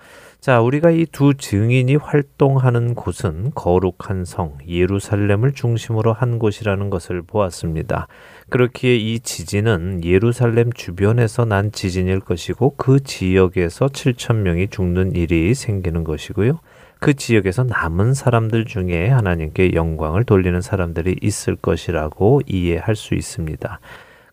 자, 0.48 0.62
우리가 0.62 0.92
이 0.92 1.06
두 1.12 1.34
증인이 1.34 1.98
활동하는 1.98 2.96
곳은 2.96 3.52
거룩한 3.54 4.24
성 4.24 4.58
예루살렘을 4.66 5.52
중심으로 5.52 6.14
한 6.14 6.40
곳이라는 6.40 6.90
것을 6.90 7.22
보았습니다. 7.22 8.08
그렇기에 8.48 8.96
이 8.96 9.20
지진은 9.20 10.06
예루살렘 10.06 10.72
주변에서 10.72 11.44
난 11.44 11.74
지진일 11.74 12.22
것이고 12.22 12.76
그 12.78 13.04
지역에서 13.04 13.88
7천 13.88 14.38
명이 14.38 14.70
죽는 14.70 15.18
일이 15.18 15.54
생기는 15.54 16.06
것이고요. 16.06 16.62
그 17.02 17.14
지역에서 17.14 17.66
남은 17.66 18.14
사람들 18.14 18.64
중에 18.64 19.10
하나님께 19.10 19.74
영광을 19.74 20.24
돌리는 20.24 20.62
사람들이 20.62 21.18
있을 21.22 21.58
것이라고 21.58 22.40
이해할 22.48 22.96
수 22.96 23.16
있습니다. 23.16 23.82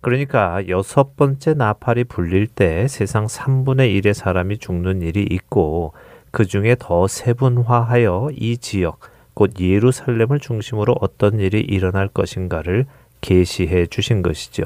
그러니까 0.05 0.69
여섯 0.69 1.17
번째 1.17 1.55
나팔이 1.55 2.05
불릴 2.05 2.47
때 2.47 2.87
세상 2.89 3.25
3분의 3.25 4.03
1의 4.03 4.13
사람이 4.13 4.59
죽는 4.59 5.01
일이 5.01 5.27
있고 5.31 5.95
그 6.31 6.45
중에 6.45 6.77
더 6.79 7.09
세분화하여 7.09 8.29
이 8.37 8.59
지역, 8.59 9.01
곧 9.33 9.59
예루살렘을 9.59 10.41
중심으로 10.41 10.95
어떤 11.01 11.41
일이 11.41 11.59
일어날 11.61 12.09
것인가를 12.09 12.85
계시해 13.23 13.87
주신 13.87 14.21
것이죠. 14.21 14.65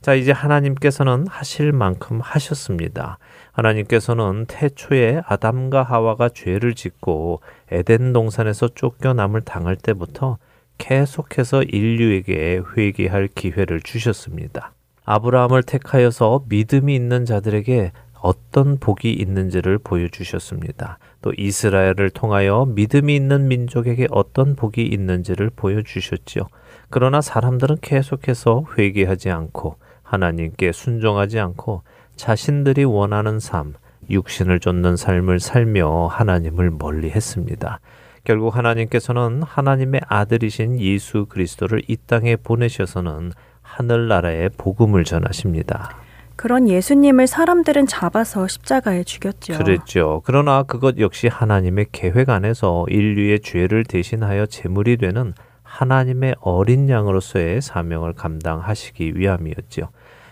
자, 0.00 0.14
이제 0.14 0.32
하나님께서는 0.32 1.26
하실 1.28 1.72
만큼 1.72 2.20
하셨습니다. 2.22 3.18
하나님께서는 3.52 4.46
태초에 4.48 5.20
아담과 5.26 5.82
하와가 5.82 6.30
죄를 6.30 6.74
짓고 6.74 7.42
에덴 7.70 8.14
동산에서 8.14 8.68
쫓겨남을 8.68 9.42
당할 9.42 9.76
때부터 9.76 10.38
계속해서 10.78 11.62
인류에게 11.64 12.62
회개할 12.74 13.28
기회를 13.34 13.80
주셨습니다. 13.82 14.72
아브라함을 15.10 15.62
택하여서 15.62 16.44
믿음이 16.50 16.94
있는 16.94 17.24
자들에게 17.24 17.92
어떤 18.20 18.76
복이 18.78 19.10
있는지를 19.10 19.78
보여주셨습니다. 19.78 20.98
또 21.22 21.32
이스라엘을 21.34 22.10
통하여 22.10 22.66
믿음이 22.66 23.16
있는 23.16 23.48
민족에게 23.48 24.06
어떤 24.10 24.54
복이 24.54 24.82
있는지를 24.82 25.50
보여주셨지요. 25.56 26.42
그러나 26.90 27.22
사람들은 27.22 27.78
계속해서 27.80 28.64
회개하지 28.76 29.30
않고 29.30 29.76
하나님께 30.02 30.72
순종하지 30.72 31.38
않고 31.38 31.84
자신들이 32.16 32.84
원하는 32.84 33.40
삶, 33.40 33.72
육신을 34.10 34.60
쫓는 34.60 34.96
삶을 34.96 35.40
살며 35.40 36.08
하나님을 36.08 36.72
멀리 36.72 37.08
했습니다. 37.08 37.80
결국 38.24 38.56
하나님께서는 38.56 39.42
하나님의 39.42 40.02
아들이신 40.06 40.80
예수 40.80 41.24
그리스도를 41.30 41.80
이 41.88 41.96
땅에 41.96 42.36
보내셔서는 42.36 43.32
하늘나라의 43.68 44.50
복음을 44.56 45.04
전하십니다. 45.04 45.96
그런 46.36 46.68
예수님을 46.68 47.26
사람들은 47.26 47.86
잡아서 47.86 48.46
십자가에 48.46 49.02
죽였죠. 49.02 49.58
그랬죠. 49.58 50.22
그러나 50.24 50.62
그것 50.62 50.98
역시 50.98 51.26
하나님의 51.26 51.86
계획 51.90 52.28
안에서 52.30 52.86
인류의 52.88 53.40
죄를 53.40 53.84
대신하여 53.84 54.46
제물이 54.46 54.98
되는 54.98 55.34
하나님의 55.64 56.36
어린 56.40 56.88
양으로서의 56.88 57.60
사명을 57.60 58.12
감당하시기 58.12 59.16
위함이었죠. 59.16 59.88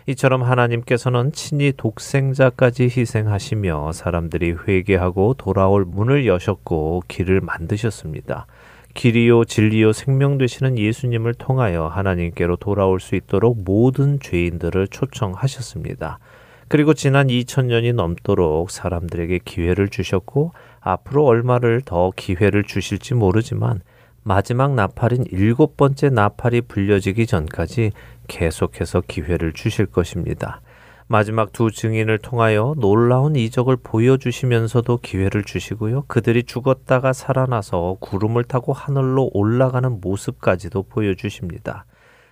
이처럼 0.06 0.44
하나님께서는 0.44 1.32
친히 1.32 1.72
독생자까지 1.76 2.84
희생하시며 2.84 3.90
사람들이 3.92 4.54
회개하고 4.66 5.34
돌아올 5.34 5.84
문을 5.84 6.26
여셨고 6.26 7.02
길을 7.08 7.40
만드셨습니다. 7.40 8.46
길이요 8.96 9.44
진리요 9.44 9.92
생명 9.92 10.38
되시는 10.38 10.78
예수님을 10.78 11.34
통하여 11.34 11.86
하나님께로 11.86 12.56
돌아올 12.56 12.98
수 12.98 13.14
있도록 13.14 13.58
모든 13.62 14.18
죄인들을 14.18 14.88
초청하셨습니다. 14.88 16.18
그리고 16.68 16.94
지난 16.94 17.28
2000년이 17.28 17.94
넘도록 17.94 18.70
사람들에게 18.70 19.40
기회를 19.44 19.88
주셨고 19.88 20.52
앞으로 20.80 21.26
얼마를 21.26 21.82
더 21.84 22.10
기회를 22.16 22.64
주실지 22.64 23.14
모르지만 23.14 23.82
마지막 24.22 24.74
나팔인 24.74 25.26
일곱 25.30 25.76
번째 25.76 26.08
나팔이 26.08 26.62
불려지기 26.62 27.26
전까지 27.26 27.92
계속해서 28.26 29.02
기회를 29.06 29.52
주실 29.52 29.86
것입니다. 29.86 30.62
마지막 31.08 31.52
두 31.52 31.70
증인을 31.70 32.18
통하여 32.18 32.74
놀라운 32.78 33.36
이적을 33.36 33.76
보여주시면서도 33.76 34.98
기회를 34.98 35.44
주시고요. 35.44 36.04
그들이 36.08 36.42
죽었다가 36.42 37.12
살아나서 37.12 37.98
구름을 38.00 38.42
타고 38.42 38.72
하늘로 38.72 39.30
올라가는 39.32 40.00
모습까지도 40.00 40.82
보여주십니다. 40.84 41.84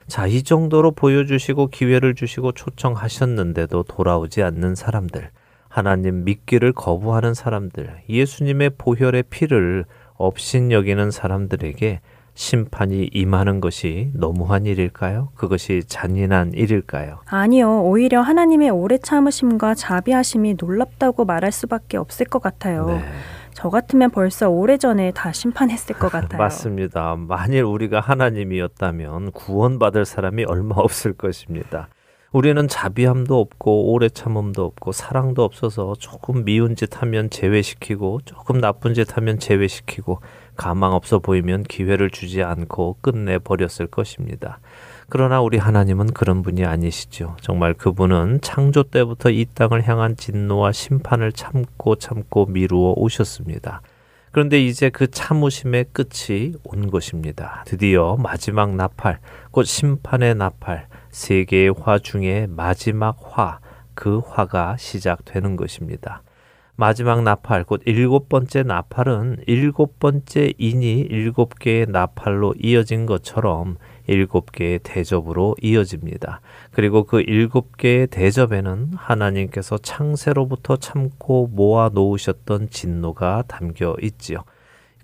자, 0.08 0.26
이 0.26 0.42
정도로 0.42 0.90
보여주시고 0.90 1.68
기회를 1.68 2.16
주시고 2.16 2.52
초청하셨는데도 2.52 3.84
돌아오지 3.84 4.42
않는 4.42 4.74
사람들, 4.74 5.30
하나님 5.68 6.24
믿기를 6.24 6.72
거부하는 6.72 7.32
사람들, 7.32 8.02
예수님의 8.08 8.72
보혈의 8.76 9.24
피를 9.30 9.84
업신 10.16 10.72
여기는 10.72 11.10
사람들에게 11.12 12.00
심판이 12.34 13.10
임하는 13.12 13.60
것이 13.60 14.10
너무한 14.12 14.66
일일까요? 14.66 15.28
그것이 15.36 15.82
잔인한 15.86 16.52
일일까요? 16.52 17.20
아니요. 17.26 17.82
오히려 17.82 18.20
하나님의 18.22 18.70
오래 18.70 18.98
참으심과 18.98 19.74
자비하심이 19.74 20.56
놀랍다고 20.60 21.24
말할 21.24 21.52
수밖에 21.52 21.96
없을 21.96 22.26
것 22.26 22.42
같아요. 22.42 22.86
네. 22.86 23.04
저 23.52 23.70
같으면 23.70 24.10
벌써 24.10 24.50
오래전에 24.50 25.12
다 25.12 25.30
심판했을 25.32 25.94
것 25.96 26.10
같아요. 26.12 26.38
맞습니다. 26.38 27.14
만일 27.16 27.62
우리가 27.62 28.00
하나님이었다면 28.00 29.30
구원받을 29.30 30.04
사람이 30.04 30.44
얼마 30.44 30.74
없을 30.76 31.12
것입니다. 31.12 31.88
우리는 32.32 32.66
자비함도 32.66 33.38
없고 33.38 33.92
오래 33.92 34.08
참음도 34.08 34.64
없고 34.64 34.90
사랑도 34.90 35.44
없어서 35.44 35.94
조금 36.00 36.44
미운 36.44 36.74
짓 36.74 37.00
하면 37.00 37.30
제외시키고 37.30 38.22
조금 38.24 38.60
나쁜 38.60 38.92
짓 38.92 39.16
하면 39.16 39.38
제외시키고 39.38 40.18
가망 40.56 40.92
없어 40.92 41.18
보이면 41.18 41.64
기회를 41.64 42.10
주지 42.10 42.42
않고 42.42 42.98
끝내 43.00 43.38
버렸을 43.38 43.86
것입니다. 43.86 44.60
그러나 45.08 45.40
우리 45.40 45.58
하나님은 45.58 46.12
그런 46.14 46.42
분이 46.42 46.64
아니시죠. 46.64 47.36
정말 47.40 47.74
그분은 47.74 48.40
창조 48.42 48.82
때부터 48.82 49.30
이 49.30 49.46
땅을 49.54 49.86
향한 49.86 50.16
진노와 50.16 50.72
심판을 50.72 51.32
참고 51.32 51.96
참고 51.96 52.46
미루어 52.46 52.94
오셨습니다. 52.96 53.82
그런데 54.32 54.60
이제 54.60 54.90
그 54.90 55.08
참으심의 55.08 55.86
끝이 55.92 56.54
온 56.64 56.90
것입니다. 56.90 57.62
드디어 57.66 58.16
마지막 58.16 58.74
나팔, 58.74 59.20
곧 59.52 59.62
심판의 59.62 60.34
나팔, 60.34 60.88
세 61.10 61.44
개의 61.44 61.72
화 61.78 62.00
중에 62.00 62.48
마지막 62.48 63.16
화, 63.20 63.60
그 63.94 64.18
화가 64.18 64.76
시작되는 64.76 65.54
것입니다. 65.54 66.22
마지막 66.76 67.22
나팔, 67.22 67.64
곧 67.64 67.82
일곱 67.84 68.28
번째 68.28 68.64
나팔은 68.64 69.44
일곱 69.46 70.00
번째 70.00 70.52
인이 70.58 71.02
일곱 71.02 71.58
개의 71.60 71.86
나팔로 71.88 72.54
이어진 72.60 73.06
것처럼 73.06 73.76
일곱 74.08 74.50
개의 74.50 74.80
대접으로 74.82 75.54
이어집니다. 75.62 76.40
그리고 76.72 77.04
그 77.04 77.20
일곱 77.20 77.76
개의 77.76 78.08
대접에는 78.08 78.90
하나님께서 78.96 79.78
창세로부터 79.78 80.76
참고 80.76 81.48
모아 81.52 81.90
놓으셨던 81.94 82.70
진노가 82.70 83.44
담겨 83.46 83.94
있지요. 84.02 84.42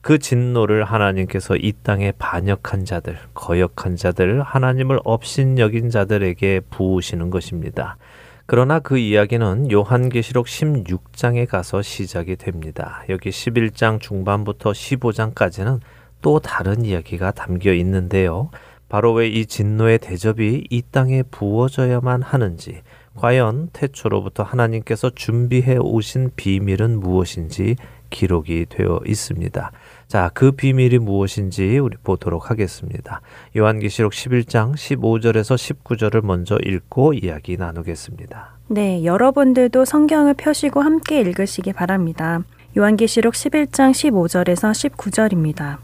그 0.03 0.19
진노를 0.19 0.85
하나님께서 0.85 1.57
이 1.57 1.73
땅에 1.83 2.13
반역한 2.19 2.85
자들, 2.85 3.17
거역한 3.35 3.97
자들, 3.97 4.43
하나님을 4.43 4.99
업신여긴 5.05 5.91
자들에게 5.91 6.61
부으시는 6.71 7.31
것입니다. 7.31 7.97
그러나 8.53 8.81
그 8.81 8.99
이야기는 8.99 9.71
요한계시록 9.71 10.47
16장에 10.47 11.47
가서 11.47 11.83
시작이 11.83 12.35
됩니다. 12.35 13.05
여기 13.09 13.31
11장 13.31 14.01
중반부터 14.01 14.73
15장까지는 14.73 15.79
또 16.21 16.41
다른 16.41 16.85
이야기가 16.85 17.31
담겨 17.31 17.73
있는데요. 17.73 18.51
바로 18.89 19.13
왜 19.13 19.29
이 19.29 19.47
진노의 19.47 20.01
대접이 20.01 20.65
이 20.69 20.83
땅에 20.91 21.23
부어져야만 21.23 22.23
하는지, 22.23 22.83
과연 23.15 23.69
태초로부터 23.73 24.43
하나님께서 24.43 25.11
준비해 25.11 25.77
오신 25.77 26.33
비밀은 26.35 26.99
무엇인지 26.99 27.77
기록이 28.11 28.67
되어 28.69 28.99
있습니다. 29.07 29.71
자, 30.11 30.29
그 30.35 30.51
비밀이 30.51 30.99
무엇인지 30.99 31.79
우리 31.79 31.97
보도록 31.97 32.51
하겠습니다. 32.51 33.21
요한계시록 33.57 34.11
11장 34.11 34.75
15절에서 34.75 35.55
19절을 35.85 36.25
먼저 36.25 36.59
읽고 36.61 37.13
이야기 37.13 37.57
나누겠습니다. 37.57 38.59
네, 38.67 39.05
여러분들도 39.05 39.85
성경을 39.85 40.35
펴시고 40.35 40.81
함께 40.81 41.21
읽으시기 41.21 41.73
바랍니다. 41.73 42.43
요한계시록 42.77 43.35
11장 43.35 43.93
15절에서 43.93 44.91
19절입니다. 44.91 45.77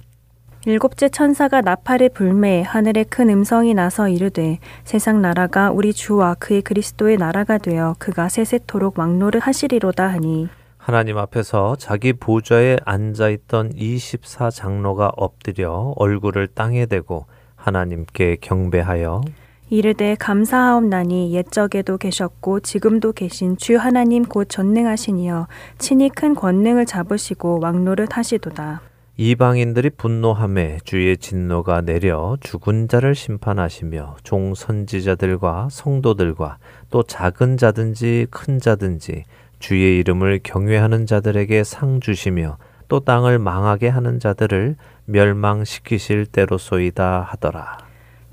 일곱째 0.66 1.08
천사가 1.08 1.60
나팔을 1.60 2.08
불매 2.08 2.62
하늘에 2.62 3.04
큰 3.04 3.30
음성이 3.30 3.74
나서 3.74 4.08
이르되 4.08 4.58
세상 4.82 5.22
나라가 5.22 5.70
우리 5.70 5.92
주와 5.92 6.34
그의 6.34 6.62
그리스도의 6.62 7.16
나라가 7.16 7.58
되어 7.58 7.94
그가 8.00 8.28
세세토록 8.28 8.98
왕노를 8.98 9.38
하시리로다 9.38 10.08
하니 10.08 10.48
하나님 10.86 11.18
앞에서 11.18 11.74
자기 11.74 12.12
보좌에 12.12 12.76
앉아 12.84 13.30
있던 13.30 13.72
24 13.74 14.50
장로가 14.50 15.10
엎드려 15.16 15.92
얼굴을 15.96 16.46
땅에 16.46 16.86
대고 16.86 17.26
하나님께 17.56 18.36
경배하여 18.40 19.22
이르되 19.68 20.14
감사하옵나니 20.14 21.34
옛적에도 21.34 21.98
계셨고 21.98 22.60
지금도 22.60 23.14
계신 23.14 23.56
주 23.56 23.76
하나님 23.78 24.24
곧 24.24 24.44
전능하시니여 24.48 25.48
친히 25.78 26.08
큰 26.08 26.36
권능을 26.36 26.86
잡으시고 26.86 27.58
왕노릇 27.60 28.16
하시도다. 28.16 28.80
이방인들이 29.18 29.90
분노함에 29.90 30.78
주의 30.84 31.16
진노가 31.16 31.80
내려 31.80 32.36
죽은 32.40 32.86
자를 32.86 33.14
심판하시며 33.14 34.18
종 34.22 34.54
선지자들과 34.54 35.68
성도들과 35.70 36.58
또 36.90 37.02
작은 37.02 37.56
자든지 37.56 38.26
큰 38.30 38.60
자든지 38.60 39.24
주의 39.66 39.98
이름을 39.98 40.38
경외하는 40.44 41.06
자들에게 41.06 41.64
상 41.64 41.98
주시며 41.98 42.56
또 42.86 43.00
땅을 43.00 43.40
망하게 43.40 43.88
하는 43.88 44.20
자들을 44.20 44.76
멸망시키실 45.06 46.26
때로소이다 46.26 47.26
하더라. 47.30 47.78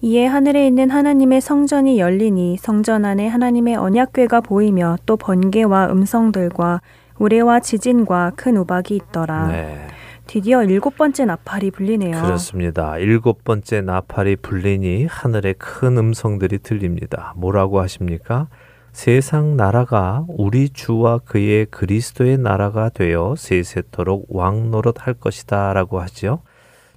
이에 0.01 0.27
하늘에 0.27 0.67
있는 0.67 0.91
하나님의 0.91 1.41
성전이 1.41 1.99
열리니 1.99 2.57
성전 2.57 3.03
안에 3.03 3.27
하나님의 3.27 3.77
언약궤가 3.77 4.41
보이며 4.41 4.97
또 5.07 5.17
번개와 5.17 5.87
음성들과 5.87 6.81
우레와 7.17 7.61
지진과 7.61 8.33
큰 8.35 8.55
우박이 8.57 8.95
있더라. 8.95 9.47
네. 9.47 9.87
드디어 10.27 10.63
일곱 10.63 10.97
번째 10.97 11.25
나팔이 11.25 11.71
불리네요. 11.71 12.21
그렇습니다. 12.21 12.99
일곱 12.99 13.43
번째 13.43 13.81
나팔이 13.81 14.35
불리니 14.35 15.07
하늘에 15.07 15.53
큰 15.53 15.97
음성들이 15.97 16.59
들립니다. 16.59 17.33
뭐라고 17.37 17.81
하십니까? 17.81 18.49
세상 18.93 19.57
나라가 19.57 20.23
우리 20.29 20.69
주와 20.69 21.17
그의 21.17 21.65
그리스도의 21.65 22.37
나라가 22.37 22.89
되어 22.89 23.33
세세토록 23.35 24.27
왕 24.29 24.69
노릇 24.71 25.05
할 25.05 25.15
것이다 25.15 25.73
라고 25.73 25.99
하지요. 25.99 26.39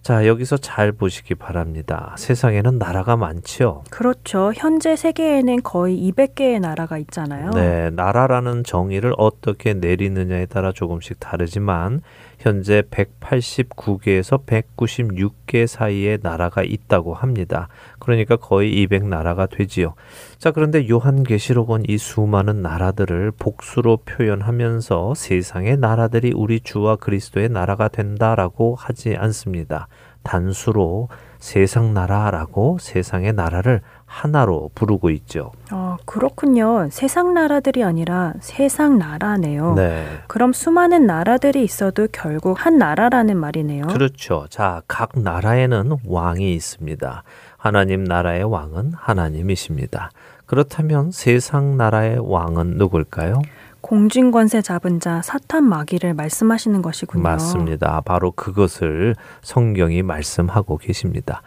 자, 0.02 0.24
여기서 0.24 0.58
잘 0.58 0.92
보시기 0.92 1.34
바랍니다. 1.34 2.14
세상에는 2.16 2.78
나라가 2.78 3.16
많지요. 3.16 3.82
그렇죠. 3.90 4.52
현재 4.54 4.94
세계에는 4.94 5.64
거의 5.64 5.98
200개의 6.12 6.60
나라가 6.60 6.96
있잖아요. 6.98 7.50
네, 7.50 7.90
나라라는 7.90 8.62
정의를 8.62 9.14
어떻게 9.16 9.74
내리느냐에 9.74 10.46
따라 10.46 10.70
조금씩 10.70 11.18
다르지만 11.18 12.02
현재 12.38 12.82
189개에서 12.82 14.44
196개 14.44 15.66
사이에 15.66 16.18
나라가 16.22 16.62
있다고 16.62 17.14
합니다. 17.14 17.68
그러니까 17.98 18.36
거의 18.36 18.86
200나라가 18.86 19.48
되지요. 19.50 19.94
자, 20.38 20.50
그런데 20.50 20.88
요한계시록은 20.88 21.84
이 21.88 21.98
수많은 21.98 22.62
나라들을 22.62 23.32
복수로 23.38 23.98
표현하면서 24.04 25.14
세상의 25.14 25.78
나라들이 25.78 26.32
우리 26.34 26.60
주와 26.60 26.96
그리스도의 26.96 27.48
나라가 27.48 27.88
된다라고 27.88 28.74
하지 28.74 29.16
않습니다. 29.16 29.88
단수로 30.22 31.08
세상 31.38 31.94
나라라고 31.94 32.78
세상의 32.80 33.32
나라를 33.32 33.80
하나로 34.06 34.70
부르고 34.74 35.10
있죠. 35.10 35.52
아, 35.70 35.96
그렇군요. 36.06 36.88
세상 36.90 37.34
나라들이 37.34 37.84
아니라 37.84 38.32
세상 38.40 38.98
나라네요. 38.98 39.74
네. 39.74 40.06
그럼 40.28 40.52
수많은 40.52 41.06
나라들이 41.06 41.62
있어도 41.62 42.08
결국 42.10 42.64
한 42.64 42.78
나라라는 42.78 43.36
말이네요. 43.36 43.88
그렇죠. 43.88 44.46
자, 44.48 44.82
각 44.88 45.10
나라에는 45.18 45.98
왕이 46.06 46.54
있습니다. 46.54 47.22
하나님 47.56 48.04
나라의 48.04 48.44
왕은 48.44 48.92
하나님이십니다. 48.94 50.10
그렇다면 50.46 51.10
세상 51.10 51.76
나라의 51.76 52.18
왕은 52.20 52.76
누굴까요? 52.76 53.42
공중 53.80 54.30
권세 54.32 54.62
잡은 54.62 54.98
자 54.98 55.22
사탄 55.22 55.64
마귀를 55.64 56.14
말씀하시는 56.14 56.82
것이군요. 56.82 57.22
맞습니다. 57.22 58.00
바로 58.04 58.32
그것을 58.32 59.14
성경이 59.42 60.02
말씀하고 60.02 60.76
계십니다. 60.78 61.42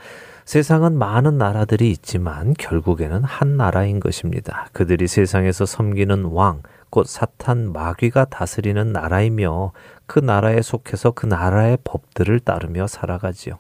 세상은 0.50 0.98
많은 0.98 1.38
나라들이 1.38 1.92
있지만 1.92 2.56
결국에는 2.56 3.24
한 3.24 3.56
나라인 3.56 4.00
것입니다. 4.00 4.66
그들이 4.74 5.06
세상에서 5.08 5.68
섬기는 5.68 6.24
왕, 6.24 6.64
곧 6.90 7.06
사탄 7.06 7.72
마귀가 7.72 8.26
다스리는 8.26 8.92
나라이며 8.92 9.74
그 10.08 10.18
나라에 10.18 10.64
속해서 10.64 11.12
그 11.12 11.28
나라의 11.28 11.78
법들을 11.84 12.40
따르며 12.40 12.88
살아가지요. 12.88 13.60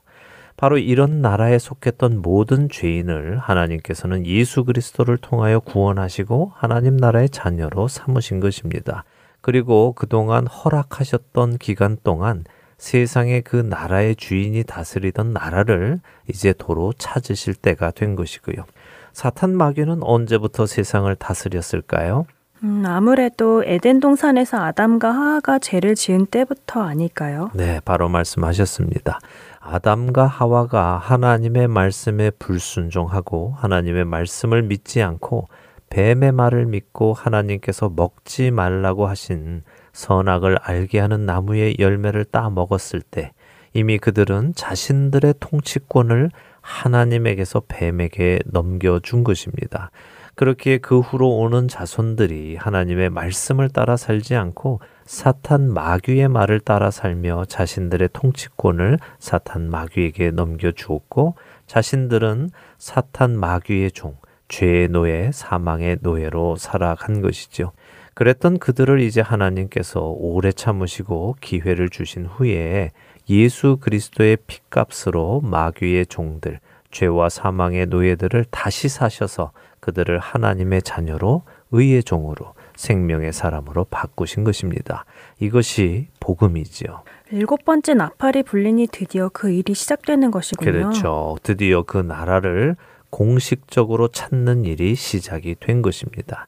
바로 0.57 0.79
이런 0.79 1.21
나라에 1.21 1.59
속했던 1.59 2.23
모든 2.23 2.69
죄인을 2.69 3.37
하나님께서는 3.37 4.25
예수 4.25 4.63
그리스도를 4.63 5.17
통하여 5.17 5.59
구원하시고 5.59 6.53
하나님 6.55 6.97
나라의 6.97 7.29
자녀로 7.29 7.87
삼으신 7.87 8.39
것입니다. 8.39 9.03
그리고 9.41 9.93
그동안 9.93 10.47
허락하셨던 10.47 11.59
기간 11.59 11.97
동안 12.03 12.45
세상의 12.79 13.43
그 13.43 13.57
나라의 13.57 14.15
주인이 14.15 14.63
다스리던 14.63 15.33
나라를 15.33 15.99
이제 16.27 16.53
도로 16.57 16.93
찾으실 16.93 17.53
때가 17.53 17.91
된 17.91 18.15
것이고요. 18.15 18.65
사탄 19.13 19.55
마귀는 19.55 20.01
언제부터 20.01 20.65
세상을 20.65 21.13
다스렸을까요? 21.15 22.25
음, 22.63 22.83
아무래도 22.85 23.63
에덴 23.65 23.99
동산에서 23.99 24.57
아담과 24.57 25.11
하하가 25.11 25.59
죄를 25.59 25.95
지은 25.95 26.25
때부터 26.25 26.81
아닐까요? 26.81 27.51
네, 27.53 27.79
바로 27.85 28.09
말씀하셨습니다. 28.09 29.19
아담과 29.59 30.25
하와가 30.25 30.97
하나님의 30.97 31.67
말씀에 31.67 32.31
불순종하고 32.31 33.55
하나님의 33.57 34.05
말씀을 34.05 34.63
믿지 34.63 35.01
않고 35.01 35.47
뱀의 35.89 36.31
말을 36.31 36.65
믿고 36.65 37.13
하나님께서 37.13 37.91
먹지 37.93 38.51
말라고 38.51 39.07
하신 39.07 39.63
선악을 39.93 40.57
알게 40.61 40.99
하는 40.99 41.25
나무의 41.25 41.77
열매를 41.79 42.25
따 42.25 42.49
먹었을 42.49 43.01
때 43.01 43.31
이미 43.73 43.97
그들은 43.97 44.53
자신들의 44.55 45.35
통치권을 45.39 46.31
하나님에게서 46.61 47.63
뱀에게 47.67 48.39
넘겨준 48.45 49.23
것입니다. 49.23 49.91
그렇기에 50.35 50.77
그 50.77 50.99
후로 50.99 51.29
오는 51.29 51.67
자손들이 51.67 52.55
하나님의 52.55 53.09
말씀을 53.09 53.67
따라 53.67 53.97
살지 53.97 54.35
않고 54.35 54.79
사탄 55.03 55.73
마귀의 55.73 56.29
말을 56.29 56.61
따라 56.61 56.91
살며 56.91 57.45
자신들의 57.45 58.09
통치권을 58.13 58.99
사탄 59.17 59.69
마귀에게 59.69 60.31
넘겨주었고 60.31 61.35
자신들은 61.67 62.51
사탄 62.77 63.37
마귀의 63.37 63.91
종, 63.91 64.15
죄의 64.47 64.87
노예, 64.87 65.29
사망의 65.33 65.97
노예로 66.01 66.55
살아간 66.55 67.21
것이죠. 67.21 67.73
그랬던 68.19 68.59
그들을 68.59 68.99
이제 68.99 69.21
하나님께서 69.21 70.01
오래 70.01 70.51
참으시고 70.51 71.37
기회를 71.39 71.87
주신 71.87 72.25
후에 72.25 72.91
예수 73.29 73.77
그리스도의 73.79 74.39
핏값으로 74.45 75.39
마귀의 75.39 76.07
종들, 76.07 76.59
죄와 76.91 77.29
사망의 77.29 77.85
노예들을 77.85 78.43
다시 78.51 78.89
사셔서 78.89 79.53
그들을 79.79 80.19
하나님의 80.19 80.81
자녀로 80.81 81.43
의의 81.71 82.03
종으로 82.03 82.55
생명의 82.75 83.31
사람으로 83.31 83.85
바꾸신 83.85 84.43
것입니다. 84.43 85.05
이것이 85.39 86.07
복음이지요. 86.19 87.03
일곱 87.31 87.63
번째 87.63 87.93
나팔이 87.93 88.43
불리니 88.43 88.87
드디어 88.91 89.29
그 89.31 89.49
일이 89.49 89.73
시작되는 89.73 90.29
것이군요. 90.29 90.69
그렇죠. 90.69 91.37
드디어 91.41 91.83
그 91.83 91.97
나라를 91.97 92.75
공식적으로 93.11 94.09
찾는 94.09 94.65
일이 94.65 94.95
시작이 94.95 95.55
된 95.59 95.81
것입니다. 95.81 96.47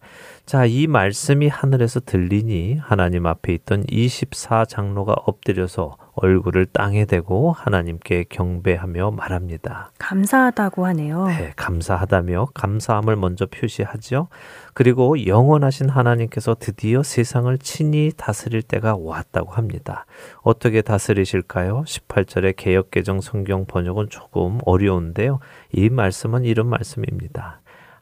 자, 0.51 0.65
이 0.65 0.85
말씀이 0.85 1.47
하늘에서 1.47 2.01
들리니 2.01 2.75
하나님 2.75 3.25
앞에 3.25 3.53
있던 3.53 3.85
24장로가 3.85 5.13
엎드려서 5.25 5.95
얼굴을 6.13 6.65
땅에 6.65 7.05
대고 7.05 7.53
하나님께 7.53 8.25
경배하며 8.27 9.11
말합니다. 9.11 9.93
감사하다고 9.97 10.85
하네요. 10.87 11.27
네, 11.27 11.53
감사하다며 11.55 12.47
감사함을 12.53 13.15
먼저 13.15 13.45
표시하죠. 13.45 14.27
그리고 14.73 15.25
영원하신 15.25 15.87
하나님께서 15.87 16.57
드디어 16.59 17.01
세상을 17.01 17.57
친히 17.59 18.11
다스릴 18.17 18.61
때가 18.61 18.97
왔다고 18.99 19.53
합니다. 19.53 20.05
어떻게 20.41 20.81
다스리실까요? 20.81 21.85
18절의 21.87 22.57
개혁개정 22.57 23.21
성경 23.21 23.63
번역은 23.63 24.09
조금 24.09 24.59
어려운데요. 24.65 25.39
이 25.71 25.87
말씀은 25.87 26.43
이런 26.43 26.67
말씀입니다. 26.67 27.61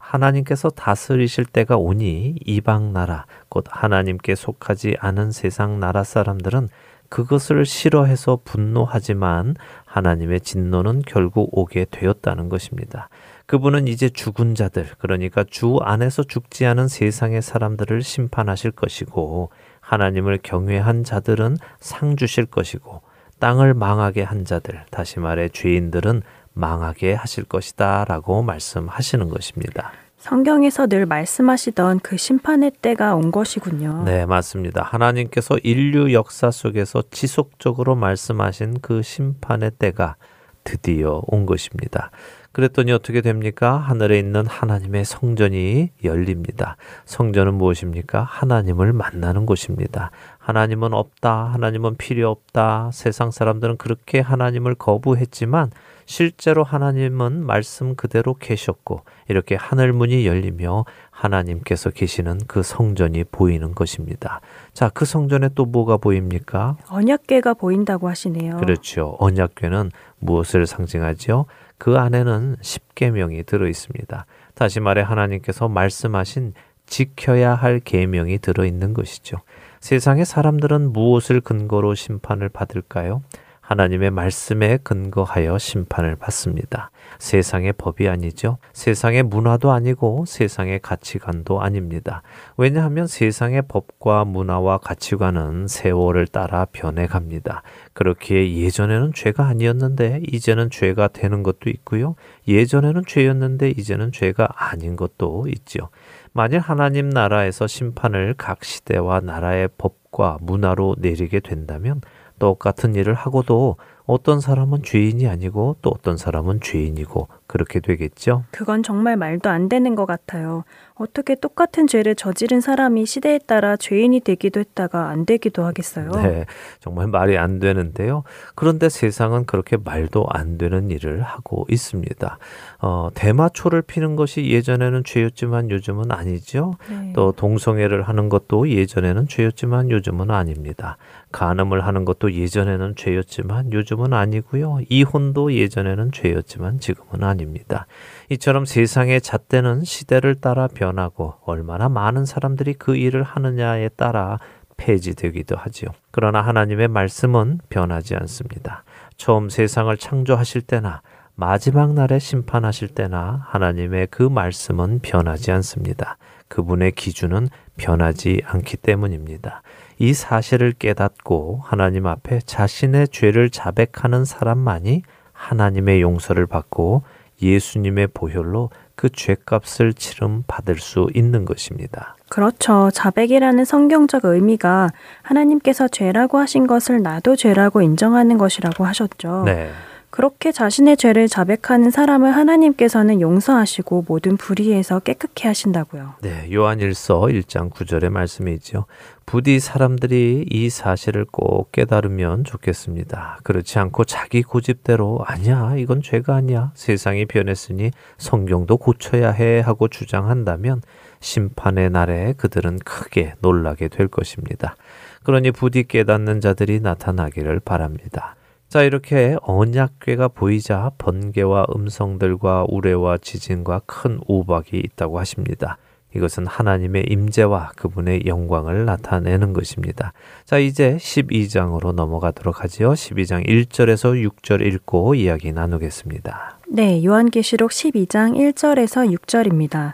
하나님께서 0.10 0.70
다스리실 0.70 1.46
때가 1.46 1.78
오니 1.78 2.38
이방 2.44 2.94
나라, 2.94 3.28
곧 3.48 3.66
하나님께 3.70 4.34
속하지 4.34 4.98
않은 5.00 5.32
세상 5.32 5.80
나라 5.80 6.04
사람들은 6.04 6.70
그것을 7.10 7.66
싫어해서 7.66 8.40
분노하지만 8.44 9.56
하나님의 9.86 10.42
진노는 10.42 11.04
결국 11.06 11.50
오게 11.52 11.86
되었다는 11.92 12.50
것입니다. 12.50 13.10
그분은 13.46 13.88
이제 13.88 14.10
죽은 14.10 14.56
자들, 14.56 14.88
그러니까 14.98 15.44
주 15.44 15.78
안에서 15.82 16.24
죽지 16.24 16.66
않은 16.66 16.88
세상의 16.88 17.44
사람들을 17.44 18.02
심판하실 18.02 18.72
것이고, 18.72 19.52
하나님을 19.82 20.40
경외한 20.42 21.04
자들은 21.04 21.58
상 21.80 22.16
주실 22.16 22.48
것이고, 22.48 23.02
땅을 23.40 23.74
망하게 23.74 24.24
한 24.24 24.44
자들, 24.44 24.84
다시 24.92 25.20
말해 25.20 25.50
죄인들은 25.50 26.24
망하게 26.54 27.14
하실 27.14 27.44
것이다 27.44 28.06
라고 28.06 28.42
말씀하시는 28.42 29.30
것입니다. 29.30 29.92
성경에서 30.18 30.88
늘 30.88 31.06
말씀하시던 31.06 32.02
그 32.02 32.18
심판의 32.18 32.72
때가 32.82 33.16
온 33.16 33.32
것이군요. 33.32 34.04
네, 34.04 34.26
맞습니다. 34.26 34.84
하나님께서 34.84 35.58
인류 35.64 36.12
역사 36.12 36.52
속에서 36.52 37.04
지속적으로 37.10 37.96
말씀하신 37.96 38.80
그 38.82 39.02
심판의 39.02 39.72
때가 39.80 40.18
드디어 40.66 41.24
온 41.26 41.46
것입니다. 41.46 42.12
그랬더니 42.52 42.92
어떻게 42.92 43.22
됩니까? 43.22 43.78
하늘에 43.78 44.20
있는 44.20 44.46
하나님의 44.46 45.06
성전이 45.06 45.92
열립니다. 46.04 46.76
성전은 47.06 47.54
무엇입니까? 47.54 48.24
하나님을 48.24 48.92
만나는 48.92 49.46
곳입니다. 49.46 50.12
하나님은 50.40 50.94
없다. 50.94 51.46
하나님은 51.46 51.96
필요 51.98 52.30
없다. 52.30 52.90
세상 52.92 53.32
사람들은 53.32 53.78
그렇게 53.78 54.20
하나님을 54.20 54.76
거부했지만 54.76 55.72
실제로 56.10 56.64
하나님은 56.64 57.46
말씀 57.46 57.96
그대로 57.96 58.34
계셨고 58.34 59.04
이렇게 59.28 59.54
하늘 59.54 59.94
문이 59.94 60.26
열리며 60.26 60.86
하나님께서 61.12 61.92
계시는 61.92 62.40
그 62.48 62.64
성전이 62.64 63.26
보이는 63.26 63.76
것입니다. 63.76 64.42
자, 64.74 64.90
그 64.90 65.06
성전에 65.06 65.50
또 65.54 65.66
뭐가 65.66 65.98
보입니까? 65.98 66.78
언약궤가 66.90 67.54
보인다고 67.54 68.10
하시네요. 68.10 68.58
그렇죠. 68.58 69.18
언약궤는 69.20 69.92
무엇을 70.18 70.66
상징하지요? 70.66 71.46
그 71.78 72.00
안에는 72.00 72.56
십계명이 72.60 73.44
들어 73.44 73.68
있습니다. 73.68 74.26
다시 74.56 74.80
말해 74.80 75.04
하나님께서 75.04 75.70
말씀하신 75.70 76.54
지켜야 76.88 77.54
할 77.54 77.80
계명이 77.80 78.40
들어 78.40 78.66
있는 78.66 78.96
것이죠. 78.96 79.38
세상의 79.80 80.26
사람들은 80.26 80.92
무엇을 80.92 81.40
근거로 81.40 81.94
심판을 81.94 82.50
받을까요? 82.50 83.22
하나님의 83.70 84.10
말씀에 84.10 84.78
근거하여 84.78 85.60
심판을 85.60 86.16
받습니다. 86.16 86.90
세상의 87.20 87.74
법이 87.74 88.10
아니죠. 88.10 88.58
세상의 88.74 89.22
문화도 89.22 89.72
아니고 89.72 90.26
세상의 90.26 90.80
가치관도 90.80 91.62
아닙니다. 91.62 92.24
왜냐하면 92.58 93.06
세상의 93.06 93.62
법과 93.68 94.26
문화와 94.26 94.80
가치관은 94.80 95.68
세월을 95.68 96.26
따라 96.26 96.66
변해갑니다. 96.72 97.62
그렇기에 97.94 98.58
예전에는 98.58 99.14
죄가 99.14 99.46
아니었는데 99.46 100.22
이제는 100.28 100.72
죄가 100.72 101.10
되는 101.10 101.44
것도 101.44 101.70
있고요. 101.70 102.16
예전에는 102.48 103.04
죄였는데 103.06 103.70
이제는 103.78 104.12
죄가 104.12 104.48
아닌 104.56 104.96
것도 104.96 105.46
있죠. 105.48 105.90
만일 106.34 106.58
하나님 106.58 107.10
나라에서 107.10 107.68
심판을 107.68 108.34
각 108.36 108.64
시대와 108.64 109.20
나라의 109.20 109.70
법과 109.78 110.40
문화로 110.42 110.96
내리게 110.98 111.40
된다면 111.40 112.02
똑같은 112.40 112.96
일을 112.96 113.14
하고도 113.14 113.76
어떤 114.06 114.40
사람은 114.40 114.84
죄인이 114.84 115.28
아니고 115.28 115.78
또 115.82 115.92
어떤 115.92 116.18
사람은 116.18 116.62
죄인이고 116.62 117.28
그렇게 117.50 117.80
되겠죠? 117.80 118.44
그건 118.52 118.84
정말 118.84 119.18
말도 119.18 119.50
안 119.50 119.70
되는 119.70 119.96
것 119.96 120.06
같아요. 120.06 120.64
어떻게 120.94 121.34
똑같은 121.34 121.88
죄를 121.88 122.14
저지른 122.14 122.62
사람이 122.62 123.08
시대에 123.08 123.40
따라 123.40 123.76
죄인이 123.76 124.20
되기도 124.20 124.60
했다가 124.60 125.08
안 125.10 125.26
되기도 125.26 125.64
하겠어요? 125.64 126.12
네, 126.12 126.46
정말 126.80 127.08
말이 127.08 127.38
안 127.38 127.60
되는데요. 127.60 128.24
그런데 128.54 128.88
세상은 128.88 129.46
그렇게 129.46 129.78
말도 129.78 130.28
안 130.30 130.60
되는 130.60 130.92
일을 130.92 131.24
하고 131.24 131.66
있습니다. 131.70 132.38
어, 132.82 133.10
대마초를 133.16 133.82
피는 133.82 134.16
것이 134.16 134.46
예전에는 134.48 135.04
죄였지만 135.04 135.72
요즘은 135.72 136.12
아니죠. 136.12 136.76
네. 136.90 137.14
또 137.16 137.32
동성애를 137.32 138.04
하는 138.04 138.30
것도 138.30 138.70
예전에는 138.70 139.28
죄였지만 139.28 139.90
요즘은 139.90 140.30
아닙니다. 140.30 140.98
간음을 141.32 141.86
하는 141.86 142.06
것도 142.06 142.34
예전에는 142.34 142.96
죄였지만 142.96 143.72
요즘은 143.74 144.14
아니고요. 144.14 144.80
이혼도 144.90 145.54
예전에는 145.54 146.12
죄였지만 146.12 146.80
지금은 146.80 147.24
아 147.24 147.34
닙니다. 147.40 147.88
이처럼 148.30 148.66
세상의 148.66 149.22
잣대는 149.22 149.84
시대를 149.84 150.36
따라 150.36 150.68
변하고 150.68 151.36
얼마나 151.46 151.90
많은 151.90 152.26
사람들이 152.26 152.76
그 152.76 152.96
일을 152.96 153.24
하느냐에 153.24 153.90
따라 153.90 154.38
폐지되기도 154.78 155.56
하지요. 155.56 155.90
그러나 156.12 156.42
하나님의 156.42 156.88
말씀은 156.88 157.60
변하지 157.70 158.16
않습니다. 158.16 158.84
처음 159.18 159.50
세상을 159.50 159.96
창조하실 159.98 160.62
때나 160.62 161.02
마지막 161.36 161.94
날에 161.94 162.20
심판하실 162.20 162.90
때나 162.90 163.46
하나님의 163.48 164.08
그 164.12 164.24
말씀은 164.24 165.00
변하지 165.02 165.52
않습니다. 165.52 166.18
그분의 166.50 166.94
기준은 166.94 167.48
변하지 167.78 168.42
않기 168.46 168.78
때문입니다. 168.78 169.62
이 170.00 170.14
사실을 170.14 170.74
깨닫고 170.74 171.62
하나님 171.64 172.08
앞에 172.08 172.40
자신의 172.40 173.10
죄를 173.10 173.50
자백하는 173.50 174.26
사람만이 174.26 175.04
하나님의 175.32 176.02
용서를 176.02 176.48
받고 176.48 177.04
예수님의 177.42 178.08
보혈로 178.14 178.70
그 178.96 179.10
죄값을 179.10 179.94
치름 179.94 180.44
받을 180.46 180.78
수 180.78 181.10
있는 181.14 181.46
것입니다. 181.46 182.16
그렇죠. 182.28 182.92
자백이라는 182.94 183.64
성경적 183.66 184.26
의미가 184.26 184.90
하나님께서 185.22 185.88
죄라고 185.88 186.38
하신 186.38 186.68
것을 186.68 187.02
나도 187.02 187.36
죄라고 187.36 187.82
인정하는 187.82 188.38
것이라고 188.38 188.86
하셨죠. 188.86 189.44
네. 189.46 189.72
그렇게 190.20 190.52
자신의 190.52 190.98
죄를 190.98 191.30
자백하는 191.30 191.92
사람을 191.92 192.36
하나님께서는 192.36 193.22
용서하시고 193.22 194.04
모든 194.06 194.36
불의에서 194.36 195.00
깨끗게 195.00 195.48
하신다고요. 195.48 196.16
네, 196.22 196.52
요한일서 196.52 197.22
1장 197.22 197.72
9절의 197.72 198.10
말씀이지요. 198.10 198.84
부디 199.26 199.62
사람들이 199.62 200.46
이 200.50 200.70
사실을 200.70 201.24
꼭 201.24 201.72
깨달으면 201.72 202.44
좋겠습니다. 202.44 203.40
그렇지 203.44 203.80
않고 203.80 204.04
자기 204.04 204.44
고집대로 204.44 205.22
아니야, 205.26 205.76
이건 205.78 206.02
죄가 206.02 206.36
아니야. 206.36 206.74
세상이 206.76 207.26
변했으니 207.26 207.92
성경도 208.18 208.76
고쳐야 208.76 209.32
해 209.32 209.62
하고 209.62 209.88
주장한다면 209.88 210.82
심판의 211.22 211.92
날에 211.92 212.34
그들은 212.34 212.80
크게 212.80 213.36
놀라게 213.40 213.88
될 213.88 214.10
것입니다. 214.10 214.76
그러니 215.24 215.52
부디 215.52 215.84
깨닫는 215.84 216.42
자들이 216.42 216.82
나타나기를 216.82 217.62
바랍니다. 217.62 218.36
자, 218.70 218.84
이렇게 218.84 219.36
언약궤가 219.42 220.28
보이자 220.28 220.92
번개와 221.00 221.66
음성들과 221.76 222.66
우레와 222.70 223.18
지진과 223.18 223.82
큰 223.88 224.20
우박이 224.28 224.78
있다고 224.78 225.18
하십니다. 225.18 225.78
이것은 226.16 226.46
하나님의 226.46 227.06
임재와 227.10 227.72
그분의 227.76 228.24
영광을 228.28 228.86
나타내는 228.86 229.54
것입니다. 229.54 230.14
자, 230.46 230.60
이제 230.60 230.98
12장으로 230.98 231.94
넘어가도록 231.94 232.64
하지요. 232.64 232.92
12장 232.94 233.48
1절에서 233.48 234.30
6절 234.30 234.62
읽고 234.62 235.16
이야기 235.16 235.52
나누겠습니다. 235.52 236.60
네, 236.68 237.04
요한계시록 237.04 237.72
12장 237.72 238.36
1절에서 238.36 239.12
6절입니다. 239.18 239.94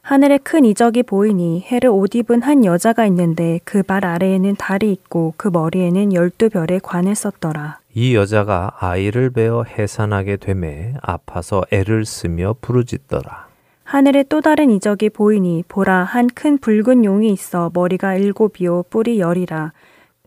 하늘에 0.00 0.38
큰 0.38 0.64
이적이 0.66 1.02
보이니 1.04 1.62
해를 1.62 1.88
옷 1.90 2.14
입은 2.14 2.42
한 2.42 2.64
여자가 2.64 3.06
있는데 3.06 3.60
그 3.64 3.82
발 3.82 4.04
아래에는 4.04 4.56
달이 4.56 4.90
있고 4.92 5.32
그 5.38 5.48
머리에는 5.48 6.12
열두 6.12 6.50
별의 6.50 6.80
관을 6.82 7.14
썼더라. 7.14 7.83
이 7.94 8.14
여자가 8.16 8.72
아이를 8.80 9.30
베어 9.30 9.62
해산하게 9.64 10.36
되매 10.38 10.94
아파서 11.00 11.62
애를 11.70 12.04
쓰며 12.04 12.56
부르짖더라. 12.60 13.46
하늘에 13.84 14.24
또 14.28 14.40
다른 14.40 14.70
이적이 14.70 15.10
보이니 15.10 15.64
보라 15.68 16.02
한 16.04 16.26
큰 16.34 16.58
붉은 16.58 17.04
용이 17.04 17.30
있어 17.32 17.70
머리가 17.72 18.16
일곱이요 18.16 18.84
뿔이 18.90 19.20
열이라 19.20 19.72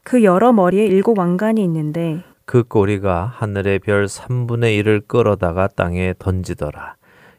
그 0.04 0.24
여러 0.24 0.54
머리에 0.54 0.86
일곱 0.86 1.18
왕관이 1.20 1.62
있는데 1.64 2.24
그 2.46 2.64
꼬리가 2.64 3.26
하늘의 3.36 3.80
별 3.80 4.06
3분의 4.06 4.82
1을 4.82 5.08
끌어다가 5.08 5.68
땅에 5.68 6.14
던지더라. 6.18 6.96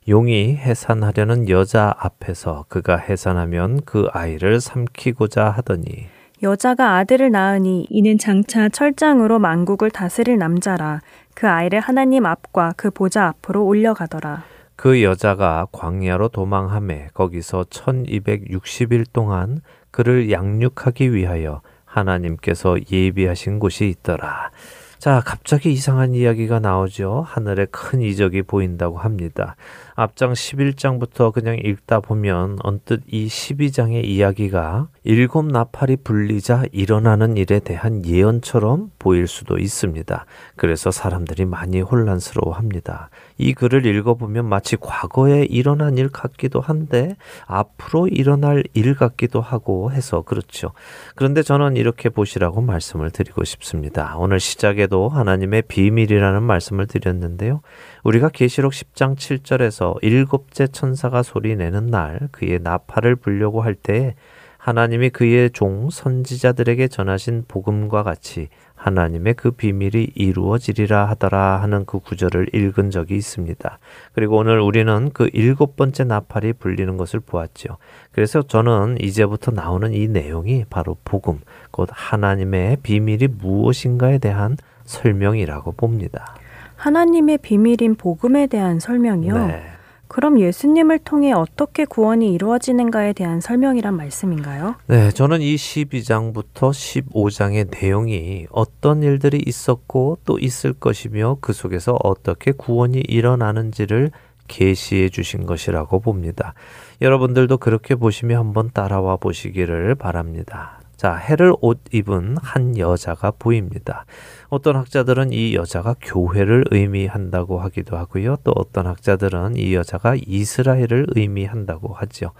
용이 0.09 0.57
해산하려는 0.57 1.49
여자 1.49 1.95
앞에서 1.99 2.65
그가 2.69 2.97
해산하면 2.97 3.81
그 3.85 4.09
아이를 4.13 4.61
삼키고자 4.61 5.49
하더니 5.51 6.07
여자가 6.43 6.97
아들을 6.97 7.33
낳으니 7.33 7.87
이는 7.91 8.17
장차 8.17 8.69
철장으로 8.69 9.41
만국을 9.41 9.91
다스릴 9.91 10.39
남자라 10.39 11.01
그 11.35 11.49
아이를 11.49 11.81
하나님 11.81 12.27
앞과 12.27 12.75
그 12.77 12.91
보좌 12.91 13.27
앞으로 13.27 13.65
올려가더라. 13.65 14.45
그 14.77 15.03
여자가 15.03 15.67
광야로 15.73 16.29
도망함에 16.29 17.09
거기서 17.13 17.65
1260일 17.71 19.07
동안 19.13 19.61
그를 19.91 20.31
양육하기 20.31 21.13
위하여 21.13 21.61
하나님께서 21.85 22.77
예비하신 22.91 23.59
곳이 23.59 23.89
있더라. 23.89 24.51
자, 24.99 25.23
갑자기 25.25 25.73
이상한 25.73 26.15
이야기가 26.15 26.61
나오죠. 26.61 27.25
하늘에 27.27 27.67
큰 27.71 28.01
이적이 28.01 28.43
보인다고 28.43 28.99
합니다. 28.99 29.57
앞장 30.01 30.33
11장부터 30.33 31.33
그냥 31.33 31.59
읽다 31.59 31.99
보면 31.99 32.59
언뜻 32.63 33.03
이 33.09 33.27
12장의 33.27 34.05
이야기가 34.05 34.87
일곱 35.03 35.47
나팔이 35.47 35.97
불리자 36.05 36.67
일어나는 36.71 37.37
일에 37.37 37.59
대한 37.59 38.07
예언처럼 38.07 38.93
보일 39.01 39.27
수도 39.27 39.59
있습니다. 39.59 40.25
그래서 40.55 40.93
사람들이 40.93 41.47
많이 41.47 41.81
혼란스러워 41.81 42.55
합니다. 42.55 43.11
이 43.39 43.55
글을 43.55 43.87
읽어보면 43.87 44.49
마치 44.49 44.77
과거에 44.77 45.43
일어난 45.43 45.99
일 45.99 46.11
같기도 46.11 46.61
한데 46.61 47.17
앞으로 47.47 48.07
일어날 48.07 48.63
일 48.75 48.95
같기도 48.95 49.41
하고 49.41 49.91
해서 49.91 50.23
그렇죠. 50.23 50.71
그런데 51.17 51.43
저는 51.43 51.77
이렇게 51.77 52.09
보시라고 52.09 52.61
말씀을 52.61 53.11
드리고 53.11 53.43
싶습니다. 53.43 54.15
오늘 54.17 54.39
시작에도 54.39 55.09
하나님의 55.09 55.63
비밀이라는 55.63 56.41
말씀을 56.41 56.87
드렸는데요. 56.87 57.63
우리가 58.09 58.31
계시록 58.31 58.73
10장 58.73 59.17
7절에서 59.17 59.97
일곱째 60.01 60.67
천사가 60.67 61.23
소리내는 61.23 61.89
날 61.89 62.29
그의 62.31 62.59
나팔을 62.63 63.17
불려고 63.17 63.61
할 63.61 63.75
때에 63.75 64.15
하나님이 64.57 65.11
그의 65.11 65.51
종 65.51 65.91
선지자들에게 65.91 66.89
전하신 66.89 67.45
복음과 67.49 68.03
같이 68.05 68.49
하나님의 68.77 69.35
그 69.35 69.51
비밀이 69.51 70.13
이루어지리라 70.15 71.05
하더라 71.11 71.61
하는 71.61 71.85
그 71.85 71.99
구절을 71.99 72.55
읽은 72.55 72.91
적이 72.91 73.17
있습니다. 73.17 73.79
그리고 74.15 74.39
오늘 74.39 74.59
우리는 74.59 75.11
그 75.13 75.29
일곱 75.35 75.77
번째 75.77 76.05
나팔이 76.05 76.55
불리는 76.55 76.97
것을 76.97 77.21
보았죠. 77.21 77.77
그래서 78.13 78.41
저는 78.41 78.97
이제부터 79.03 79.51
나오는 79.51 79.93
이 79.93 80.09
내용이 80.09 80.65
바로 80.71 80.97
복음, 81.05 81.41
곧 81.71 81.91
하나님의 81.93 82.79
비밀이 82.83 83.27
무엇인가에 83.39 84.17
대한 84.17 84.57
설명이라고 84.85 85.73
봅니다. 85.73 86.35
하나님의 86.79 87.39
비밀인 87.39 87.97
복음에 87.97 88.47
대한 88.47 88.79
설명이요. 88.79 89.47
네. 89.49 89.63
그럼 90.07 90.41
예수님을 90.41 91.01
통해 91.01 91.33
어떻게 91.33 91.85
구원이 91.85 92.33
이루어지는가에 92.33 93.13
대한 93.13 93.41
설명이란 93.43 93.95
말씀인가요? 93.95 94.77
네, 94.87 95.11
저는 95.11 95.43
이 95.43 95.55
12장부터 95.57 96.71
15장의 96.71 97.69
내용이 97.71 98.47
어떤 98.51 99.03
일들이 99.03 99.43
있었고 99.45 100.19
또 100.25 100.39
있을 100.39 100.73
것이며 100.73 101.37
그 101.43 101.53
속에서 101.53 101.99
어떻게 102.03 102.53
구원이 102.53 103.01
일어나는지를 103.07 104.11
계시해 104.47 105.11
주신 105.11 105.45
것이라고 105.45 106.01
봅니다. 106.01 106.55
여러분들도 107.03 107.59
그렇게 107.59 107.95
보시며 107.95 108.39
한번 108.39 108.71
따라와 108.73 109.17
보시기를 109.17 109.95
바랍니다. 109.95 110.78
자, 110.99 111.15
해를 111.15 111.55
옷 111.61 111.79
입은 111.93 112.39
한 112.43 112.77
여자가 112.77 113.31
보입니다. 113.31 114.05
어떤 114.49 114.75
학자들은 114.75 115.33
이 115.33 115.55
여자가 115.55 115.95
교회를 116.03 116.65
의미한다고 116.73 117.61
하기도 117.61 117.97
하고요. 117.97 118.39
또 118.43 118.53
어떤 118.57 118.89
학자들은 118.89 119.55
이 119.57 119.77
여자가 119.77 120.17
이스라엘을 120.17 121.07
의미한다고 121.11 121.95
하죠. 121.95 122.33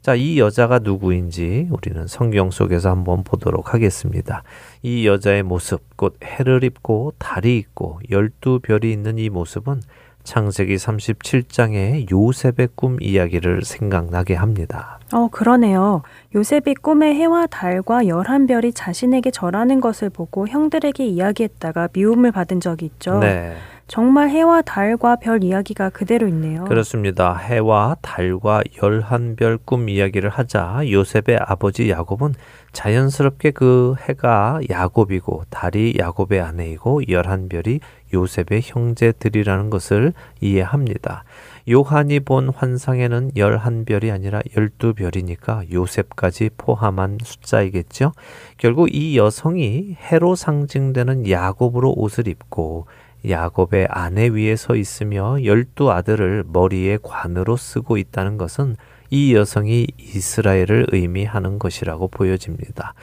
자, 0.00 0.14
이 0.14 0.38
여자가 0.38 0.78
누구인지 0.78 1.66
우리는 1.72 2.06
성경 2.06 2.52
속에서 2.52 2.88
한번 2.88 3.24
보도록 3.24 3.74
하겠습니다. 3.74 4.44
이 4.82 5.08
여자의 5.08 5.42
모습, 5.42 5.96
곧 5.96 6.16
해를 6.22 6.62
입고 6.62 7.14
달이 7.18 7.58
있고 7.58 7.98
열두 8.10 8.60
별이 8.62 8.92
있는 8.92 9.18
이 9.18 9.28
모습은 9.28 9.80
창세기 10.24 10.76
37장의 10.76 12.10
요셉의 12.10 12.68
꿈 12.74 12.96
이야기를 13.00 13.62
생각나게 13.62 14.34
합니다. 14.34 14.98
어, 15.12 15.28
그러네요. 15.28 16.02
요셉이 16.34 16.74
꿈에 16.76 17.14
해와 17.14 17.46
달과 17.46 18.06
열한 18.08 18.46
별이 18.46 18.72
자신에게 18.72 19.30
절하는 19.30 19.80
것을 19.80 20.10
보고 20.10 20.48
형들에게 20.48 21.04
이야기했다가 21.06 21.90
미움을 21.92 22.32
받은 22.32 22.60
적이 22.60 22.86
있죠. 22.86 23.18
네. 23.20 23.54
정말 23.86 24.30
해와 24.30 24.62
달과 24.62 25.16
별 25.16 25.44
이야기가 25.44 25.90
그대로 25.90 26.26
있네요. 26.28 26.64
그렇습니다. 26.64 27.36
해와 27.36 27.96
달과 28.00 28.62
열한 28.82 29.36
별 29.36 29.58
꿈 29.58 29.90
이야기를 29.90 30.30
하자 30.30 30.80
요셉의 30.90 31.38
아버지 31.38 31.90
야곱은 31.90 32.34
자연스럽게 32.72 33.50
그 33.50 33.94
해가 34.08 34.60
야곱이고 34.70 35.44
달이 35.50 35.96
야곱의 35.98 36.40
아내이고 36.40 37.02
열한 37.10 37.50
별이 37.50 37.80
요셉의 38.14 38.62
형제들이라는 38.62 39.68
것을 39.68 40.14
이해합니다. 40.40 41.24
요한이 41.70 42.20
본 42.20 42.48
환상에는 42.48 43.32
열한 43.36 43.84
별이 43.84 44.10
아니라 44.10 44.40
열두 44.56 44.94
별이니까 44.94 45.64
요셉까지 45.72 46.50
포함한 46.56 47.18
숫자이겠죠. 47.22 48.12
결국 48.56 48.94
이 48.94 49.18
여성이 49.18 49.96
해로 50.00 50.34
상징되는 50.34 51.28
야곱으로 51.28 51.92
옷을 51.96 52.28
입고 52.28 52.86
야곱의 53.28 53.88
아내 53.90 54.28
위에 54.28 54.56
서 54.56 54.76
있으며 54.76 55.42
열두 55.44 55.90
아들을 55.90 56.44
머리에 56.46 56.98
관으로 57.02 57.56
쓰고 57.56 57.96
있다는 57.96 58.36
것은 58.36 58.76
이 59.10 59.34
여성이 59.34 59.86
이스라엘을 59.98 60.88
의미하는 60.92 61.58
것이라고 61.58 62.08
보여집니다. 62.08 62.94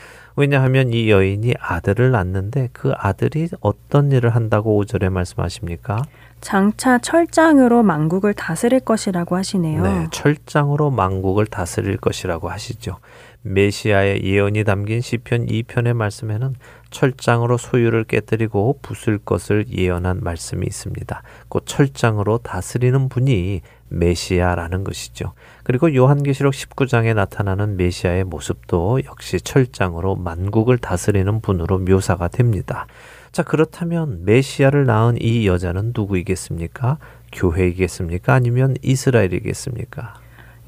왜냐하면 0.42 0.92
이 0.92 1.12
여인이 1.12 1.54
아들을 1.60 2.10
낳는데 2.10 2.70
그 2.74 2.94
아들이 2.98 3.48
어떤 3.60 4.12
일을 4.12 4.32
한다고 4.32 4.84
5절에 4.84 5.12
말씀하십니까? 5.12 6.02
장차 6.42 6.98
철장으로 6.98 7.84
망국을 7.84 8.34
다스릴 8.34 8.80
것이라고 8.80 9.36
하시네요. 9.36 9.84
네, 9.84 10.08
철장으로 10.12 10.90
망국을 10.90 11.46
다스릴 11.46 11.98
것이라고 11.98 12.50
하시죠. 12.50 12.98
메시아의 13.44 14.24
예언이 14.24 14.64
담긴 14.64 15.02
시편 15.02 15.46
2편의 15.46 15.94
말씀에는 15.94 16.56
철장으로 16.90 17.60
소유를 17.60 18.06
깨뜨리고 18.06 18.80
부술 18.82 19.20
것을 19.20 19.66
예언한 19.70 20.22
말씀이 20.24 20.66
있습니다. 20.66 21.22
곧 21.50 21.64
철장으로 21.68 22.40
다스리는 22.40 23.10
분이 23.10 23.62
메시아라는 23.92 24.84
것이죠. 24.84 25.34
그리고 25.64 25.94
요한계시록 25.94 26.54
19장에 26.54 27.14
나타나는 27.14 27.78
메시아의 27.78 28.24
모습도 28.24 29.02
역시 29.06 29.40
철장으로 29.40 30.16
만국을 30.16 30.78
다스리는 30.78 31.42
분으로 31.42 31.80
묘사가 31.80 32.30
됩니다. 32.30 32.88
자, 33.32 33.44
그렇다면 33.44 34.26
메시아를 34.26 34.86
낳은 34.86 35.18
이 35.22 35.48
여자는 35.48 35.94
누구이겠습니까? 35.96 36.98
교회이겠습니까? 37.32 38.34
아니면 38.34 38.76
이스라엘이겠습니까? 38.82 40.16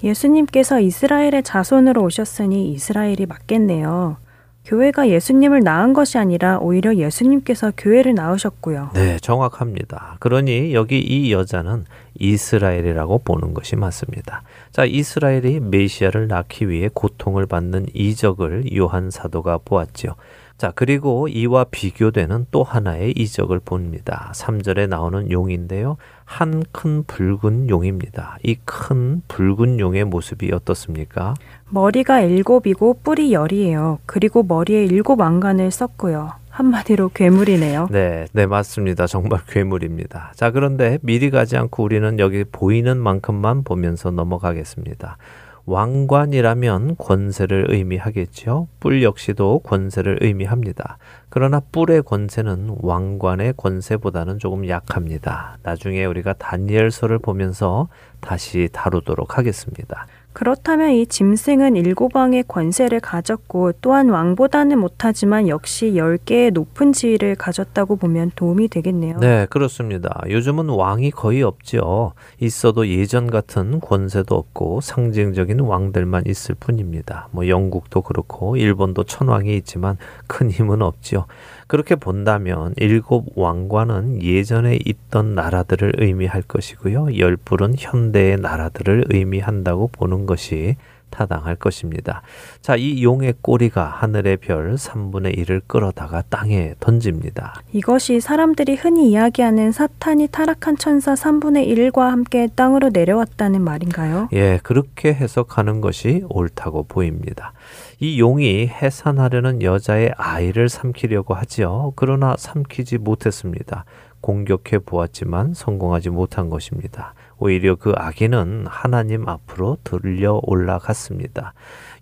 예수님께서 0.03 0.79
이스라엘의 0.79 1.43
자손으로 1.43 2.03
오셨으니 2.03 2.71
이스라엘이 2.73 3.25
맞겠네요. 3.25 4.17
교회가 4.65 5.09
예수님을 5.09 5.59
낳은 5.61 5.93
것이 5.93 6.17
아니라 6.17 6.57
오히려 6.59 6.95
예수님께서 6.95 7.73
교회를 7.75 8.15
낳으셨고요. 8.15 8.91
네, 8.93 9.17
정확합니다. 9.19 10.15
그러니 10.19 10.73
여기 10.73 10.99
이 10.99 11.33
여자는 11.33 11.85
이스라엘이라고 12.17 13.19
보는 13.19 13.53
것이 13.53 13.75
맞습니다. 13.75 14.43
자, 14.71 14.85
이스라엘이 14.85 15.59
메시아를 15.59 16.27
낳기 16.27 16.69
위해 16.69 16.89
고통을 16.93 17.45
받는 17.45 17.87
이적을 17.93 18.75
요한 18.77 19.09
사도가 19.11 19.59
보았지요. 19.65 20.15
자, 20.57 20.71
그리고 20.73 21.27
이와 21.27 21.65
비교되는 21.65 22.45
또 22.51 22.63
하나의 22.63 23.11
이적을 23.17 23.59
봅니다. 23.59 24.31
3절에 24.33 24.87
나오는 24.87 25.29
용인데요. 25.29 25.97
한 26.25 26.63
큰 26.71 27.03
붉은 27.05 27.69
용입니다. 27.69 28.37
이 28.43 28.55
큰 28.65 29.21
붉은 29.27 29.79
용의 29.79 30.05
모습이 30.05 30.51
어떻습니까? 30.53 31.33
머리가 31.69 32.21
일곱이고 32.21 32.99
뿔이 33.03 33.33
열이에요. 33.33 33.99
그리고 34.05 34.43
머리에 34.43 34.85
일곱 34.85 35.19
왕관을 35.19 35.71
썼고요. 35.71 36.31
한마디로 36.49 37.09
괴물이네요. 37.13 37.87
네, 37.91 38.27
네, 38.31 38.45
맞습니다. 38.45 39.07
정말 39.07 39.41
괴물입니다. 39.49 40.31
자, 40.35 40.51
그런데 40.51 40.99
미리 41.01 41.29
가지 41.31 41.57
않고 41.57 41.83
우리는 41.83 42.19
여기 42.19 42.43
보이는 42.43 42.97
만큼만 42.97 43.63
보면서 43.63 44.11
넘어가겠습니다. 44.11 45.17
왕관이라면 45.65 46.97
권세를 46.97 47.67
의미하겠죠. 47.69 48.67
뿔 48.79 49.01
역시도 49.01 49.59
권세를 49.59 50.19
의미합니다. 50.21 50.97
그러나 51.29 51.61
뿔의 51.71 52.03
권세는 52.03 52.77
왕관의 52.81 53.53
권세보다는 53.57 54.39
조금 54.39 54.67
약합니다. 54.67 55.57
나중에 55.63 56.05
우리가 56.05 56.33
다니엘서를 56.33 57.19
보면서 57.19 57.87
다시 58.19 58.69
다루도록 58.71 59.37
하겠습니다. 59.37 60.07
그렇다면 60.33 60.91
이 60.91 61.05
짐승은 61.05 61.75
일곱 61.75 62.15
왕의 62.15 62.45
권세를 62.47 62.99
가졌고 62.99 63.73
또한 63.81 64.09
왕보다는 64.09 64.79
못하지만 64.79 65.47
역시 65.47 65.93
10개의 65.95 66.51
높은 66.51 66.91
지위를 66.91 67.35
가졌다고 67.35 67.95
보면 67.95 68.31
도움이 68.35 68.67
되겠네요. 68.67 69.19
네, 69.19 69.45
그렇습니다. 69.49 70.21
요즘은 70.27 70.69
왕이 70.69 71.11
거의 71.11 71.43
없죠. 71.43 72.13
있어도 72.39 72.87
예전 72.87 73.29
같은 73.29 73.79
권세도 73.79 74.35
없고 74.35 74.81
상징적인 74.81 75.59
왕들만 75.59 76.23
있을 76.25 76.55
뿐입니다. 76.55 77.27
뭐 77.31 77.47
영국도 77.47 78.01
그렇고 78.01 78.57
일본도 78.57 79.03
천왕이 79.03 79.55
있지만 79.57 79.97
큰 80.27 80.49
힘은 80.49 80.81
없죠. 80.81 81.25
그렇게 81.73 81.95
본다면 81.95 82.75
일곱 82.77 83.35
왕과는 83.35 84.21
예전에 84.21 84.77
있던 84.85 85.33
나라들을 85.33 85.93
의미할 85.97 86.43
것이고요. 86.43 87.17
열불은 87.17 87.73
현대의 87.79 88.37
나라들을 88.37 89.05
의미한다고 89.09 89.87
보는 89.87 90.27
것이 90.27 90.75
타당할 91.13 91.55
것입니다. 91.55 92.23
자, 92.61 92.75
이 92.75 93.03
용의 93.03 93.35
꼬리가 93.41 93.85
하늘의 93.85 94.37
별 94.37 94.73
3분의 94.73 95.37
1을 95.37 95.61
끌어다가 95.67 96.23
땅에 96.29 96.73
던집니다. 96.79 97.61
이것이 97.71 98.19
사람들이 98.19 98.75
흔히 98.75 99.11
이야기하는 99.11 99.71
사탄이 99.71 100.27
타락한 100.27 100.77
천사 100.77 101.13
3분의 101.13 101.67
1과 101.67 102.09
함께 102.09 102.47
땅으로 102.55 102.89
내려왔다는 102.89 103.61
말인가요? 103.61 104.29
예, 104.33 104.59
그렇게 104.63 105.13
해석하는 105.13 105.81
것이 105.81 106.23
옳다고 106.29 106.83
보입니다. 106.83 107.53
이 107.99 108.19
용이 108.19 108.67
해산하려는 108.67 109.61
여자의 109.61 110.13
아이를 110.17 110.67
삼키려고 110.67 111.35
하지요. 111.35 111.93
그러나 111.95 112.35
삼키지 112.37 112.97
못했습니다. 112.97 113.85
공격해 114.21 114.79
보았지만 114.85 115.53
성공하지 115.53 116.09
못한 116.09 116.49
것입니다. 116.49 117.13
오히려 117.37 117.75
그 117.75 117.93
아기는 117.95 118.65
하나님 118.67 119.27
앞으로 119.27 119.77
들려 119.83 120.39
올라갔습니다. 120.43 121.53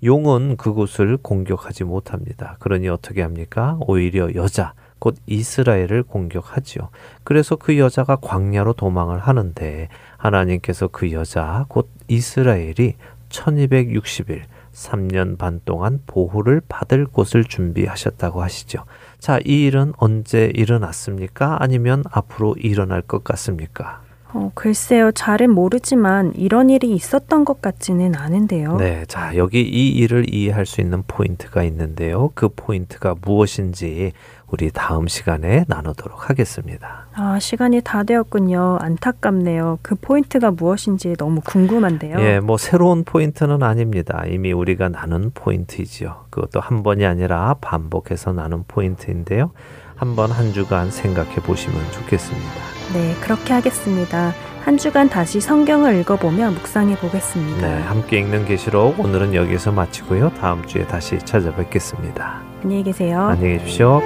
용은 0.03 0.57
그곳을 0.57 1.17
공격하지 1.17 1.83
못합니다. 1.83 2.57
그러니 2.59 2.87
어떻게 2.89 3.21
합니까? 3.21 3.77
오히려 3.81 4.33
여자, 4.35 4.73
곧 4.99 5.15
이스라엘을 5.25 6.03
공격하지요. 6.03 6.89
그래서 7.23 7.55
그 7.55 7.77
여자가 7.77 8.17
광야로 8.17 8.73
도망을 8.73 9.19
하는데 9.19 9.89
하나님께서 10.17 10.87
그 10.89 11.11
여자, 11.11 11.65
곧 11.69 11.89
이스라엘이 12.07 12.95
1260일, 13.29 14.43
3년 14.73 15.37
반 15.37 15.61
동안 15.65 16.01
보호를 16.05 16.61
받을 16.67 17.05
곳을 17.05 17.43
준비하셨다고 17.43 18.41
하시죠. 18.41 18.85
자, 19.19 19.39
이 19.45 19.65
일은 19.65 19.93
언제 19.97 20.51
일어났습니까? 20.53 21.57
아니면 21.59 22.03
앞으로 22.11 22.55
일어날 22.57 23.01
것 23.01 23.23
같습니까? 23.23 24.00
어, 24.33 24.51
글쎄요, 24.55 25.11
잘은 25.11 25.49
모르지만 25.51 26.33
이런 26.35 26.69
일이 26.69 26.91
있었던 26.91 27.43
것 27.43 27.61
같지는 27.61 28.15
않은데요. 28.15 28.77
네, 28.77 29.03
자, 29.07 29.35
여기 29.35 29.61
이 29.61 29.89
일을 29.89 30.33
이해할 30.33 30.65
수 30.65 30.79
있는 30.79 31.03
포인트가 31.05 31.63
있는데요. 31.63 32.31
그 32.33 32.49
포인트가 32.49 33.15
무엇인지 33.21 34.13
우리 34.47 34.69
다음 34.71 35.07
시간에 35.07 35.65
나누도록 35.67 36.29
하겠습니다. 36.29 37.07
아, 37.13 37.39
시간이 37.39 37.81
다 37.81 38.03
되었군요. 38.03 38.77
안타깝네요. 38.81 39.79
그 39.81 39.95
포인트가 39.95 40.51
무엇인지 40.51 41.15
너무 41.17 41.41
궁금한데요. 41.41 42.17
예, 42.19 42.39
뭐 42.39 42.57
새로운 42.57 43.03
포인트는 43.03 43.63
아닙니다. 43.63 44.23
이미 44.27 44.51
우리가 44.51 44.89
나눈 44.89 45.31
포인트이지요. 45.33 46.25
그것도 46.29 46.59
한 46.59 46.83
번이 46.83 47.05
아니라 47.05 47.55
반복해서 47.61 48.33
나눈 48.33 48.63
포인트인데요. 48.67 49.51
한번 49.95 50.31
한 50.31 50.51
주간 50.51 50.89
생각해 50.89 51.35
보시면 51.35 51.79
좋겠습니다. 51.91 52.80
네, 52.93 53.15
그렇게 53.21 53.53
하겠습니다. 53.53 54.33
한 54.63 54.77
주간 54.77 55.09
다시 55.09 55.39
성경을 55.41 55.95
읽어보며 56.01 56.51
묵상해 56.51 56.95
보겠습니다. 56.97 57.67
네, 57.67 57.81
함께 57.83 58.19
읽는 58.19 58.45
계시록 58.45 58.99
오늘은 58.99 59.33
여기서 59.33 59.71
마치고요. 59.71 60.31
다음 60.39 60.65
주에 60.67 60.85
다시 60.85 61.17
찾아뵙겠습니다. 61.19 62.41
안녕히 62.63 62.83
계세요. 62.83 63.21
안녕히 63.21 63.57
계십시오. 63.57 64.01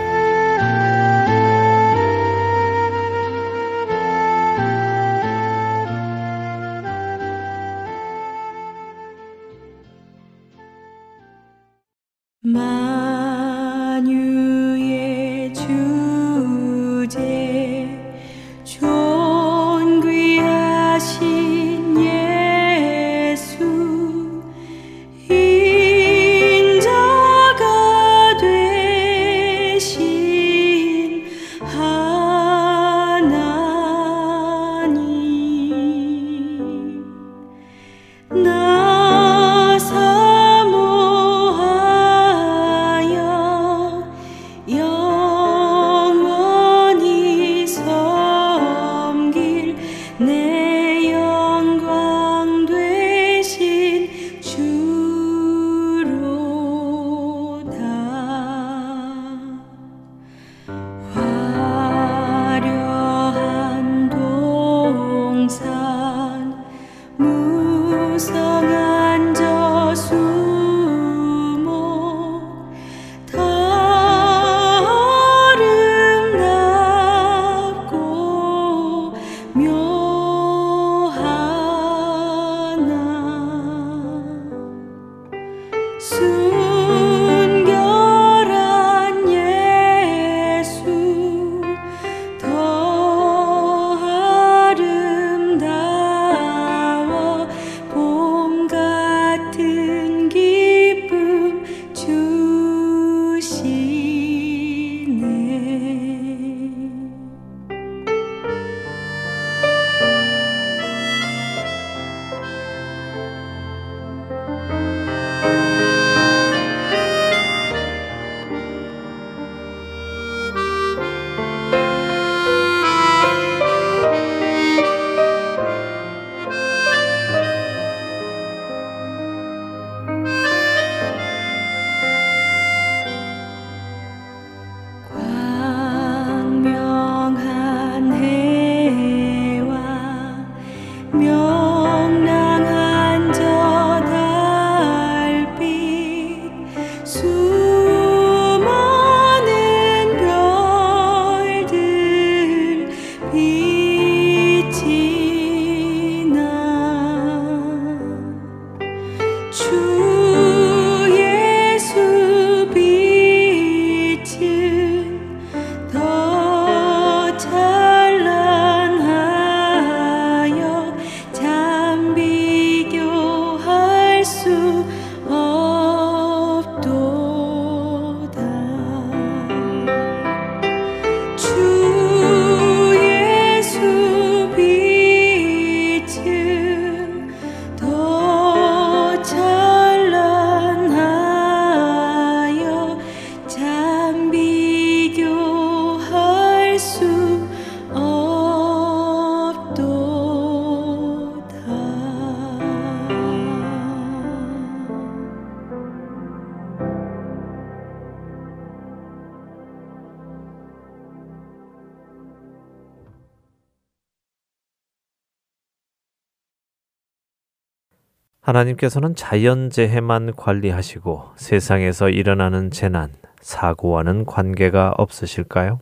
하나님께서는 218.56 219.16
자연재해만 219.16 220.34
관리하시고 220.36 221.32
세상에서 221.36 222.10
일어나는 222.10 222.72
재난, 222.72 223.12
사고와는 223.41 224.26
관계가 224.26 224.93
없으실까요? 224.97 225.82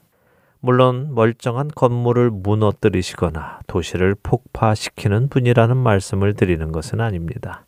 물론 0.59 1.13
멀쩡한 1.13 1.67
건물을 1.67 2.31
무너뜨리시거나 2.31 3.59
도시를 3.67 4.15
폭파시키는 4.23 5.29
분이라는 5.29 5.77
말씀을 5.77 6.33
드리는 6.33 6.71
것은 6.71 6.99
아닙니다. 6.99 7.65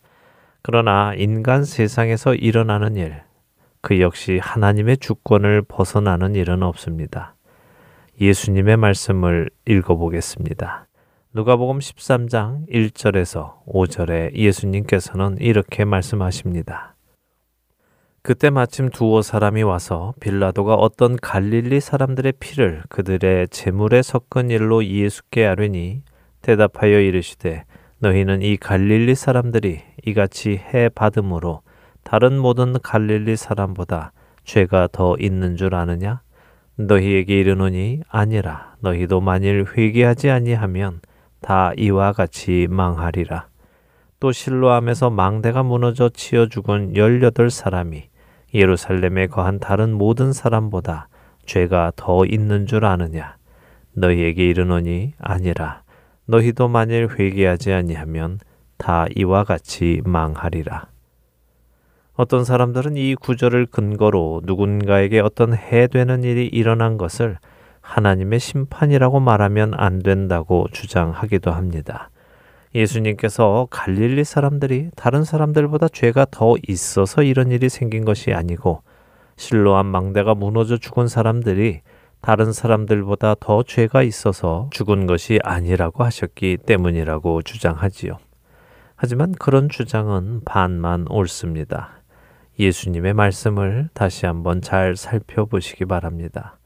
그러나 0.62 1.14
인간 1.16 1.64
세상에서 1.64 2.34
일어나는 2.34 2.96
일, 2.96 3.22
그 3.82 4.00
역시 4.00 4.40
하나님의 4.42 4.98
주권을 4.98 5.62
벗어나는 5.68 6.34
일은 6.36 6.64
없습니다. 6.64 7.36
예수님의 8.20 8.78
말씀을 8.78 9.50
읽어보겠습니다. 9.68 10.85
누가복음 11.36 11.80
13장 11.80 12.66
1절에서 12.70 13.56
5절에 13.66 14.34
예수님께서는 14.36 15.36
이렇게 15.42 15.84
말씀하십니다. 15.84 16.96
그때 18.22 18.50
마침 18.50 18.90
두어 18.90 19.22
사람이 19.22 19.62
와서 19.64 20.14
빌라도가 20.22 20.76
어떤 20.76 21.18
갈릴리 21.18 21.82
사람들의 21.82 22.36
피를 22.40 22.84
그들의 22.88 23.50
재물에 23.50 24.02
섞은 24.02 24.50
일로 24.50 24.86
예수께 24.86 25.46
아뢰니 25.46 26.04
대답하여 26.42 27.02
이르시되 27.02 27.66
너희는 28.00 28.42
이 28.42 28.56
갈릴리 28.56 29.14
사람들이 29.16 29.82
이같이 30.06 30.52
해 30.52 30.88
받음으로 30.88 31.64
다른 32.06 32.40
모든 32.40 32.80
갈릴리 32.82 33.36
사람보다 33.36 34.14
죄가 34.46 34.88
더 34.90 35.18
있는 35.20 35.58
줄 35.58 35.76
아느냐? 35.76 36.22
너희에게 36.78 37.38
이르노니 37.42 38.04
아니라 38.08 38.78
너희도 38.80 39.20
만일 39.20 39.66
회개하지 39.76 40.30
아니하면 40.30 41.02
다 41.46 41.74
이와 41.78 42.12
같이 42.12 42.66
망하리라. 42.72 43.46
또 44.20 44.32
실로암에서 44.32 45.12
망대가 45.12 45.62
무너져 45.62 46.10
치어 46.10 46.48
죽은 46.48 46.96
열여덟 46.96 47.52
사람이 47.52 48.06
예루살렘에 48.56 49.28
거한 49.28 49.60
다른 49.60 49.94
모든 49.94 50.34
사람보다 50.34 51.08
죄가 51.46 51.92
더 51.96 52.26
있는 52.26 52.66
줄 52.66 52.84
아느냐? 52.84 53.38
너희에게 53.94 54.50
이르노니 54.50 55.14
아니라 55.20 55.84
너희도 56.26 56.68
만일 56.68 57.10
회개하지 57.10 57.74
아니하면 57.74 58.40
다 58.78 59.06
이와 59.16 59.44
같이 59.44 60.02
망하리라. 60.04 60.88
어떤 62.16 62.44
사람들은 62.44 62.98
이 62.98 63.14
구절을 63.14 63.68
근거로 63.68 64.42
누군가에게 64.46 65.20
어떤 65.20 65.54
해되는 65.54 66.24
일이 66.24 66.48
일어난 66.48 66.98
것을 66.98 67.38
하나님의 67.86 68.40
심판이라고 68.40 69.20
말하면 69.20 69.74
안 69.76 70.00
된다고 70.00 70.68
주장하기도 70.72 71.52
합니다. 71.52 72.10
예수님께서 72.74 73.68
갈릴리 73.70 74.24
사람들이 74.24 74.90
다른 74.96 75.24
사람들보다 75.24 75.88
죄가 75.90 76.26
더 76.32 76.56
있어서 76.68 77.22
이런 77.24 77.52
일이 77.52 77.70
생긴 77.70 78.04
것이 78.04 78.34
아니고 78.34 78.82
실로암 79.38 79.86
망대가 79.86 80.34
무너져 80.34 80.78
죽은 80.78 81.08
사람들이 81.08 81.82
다른 82.22 82.52
사람들보다 82.52 83.36
더 83.40 83.62
죄가 83.64 84.02
있어서 84.02 84.68
죽은 84.72 85.06
것이 85.06 85.40
아니라고 85.44 86.04
하셨기 86.04 86.58
때문이라고 86.66 87.44
주장하지요. 87.44 88.18
하지만 88.96 89.32
그런 89.34 89.70
주장은 89.70 90.42
반만 90.44 91.06
옳습니다. 91.10 92.02
예수님의 92.58 93.14
말씀을 93.14 93.90
다시 93.94 94.26
한번 94.26 94.62
잘 94.62 94.96
살펴보시기 94.96 95.86
바랍니다. 95.86 96.58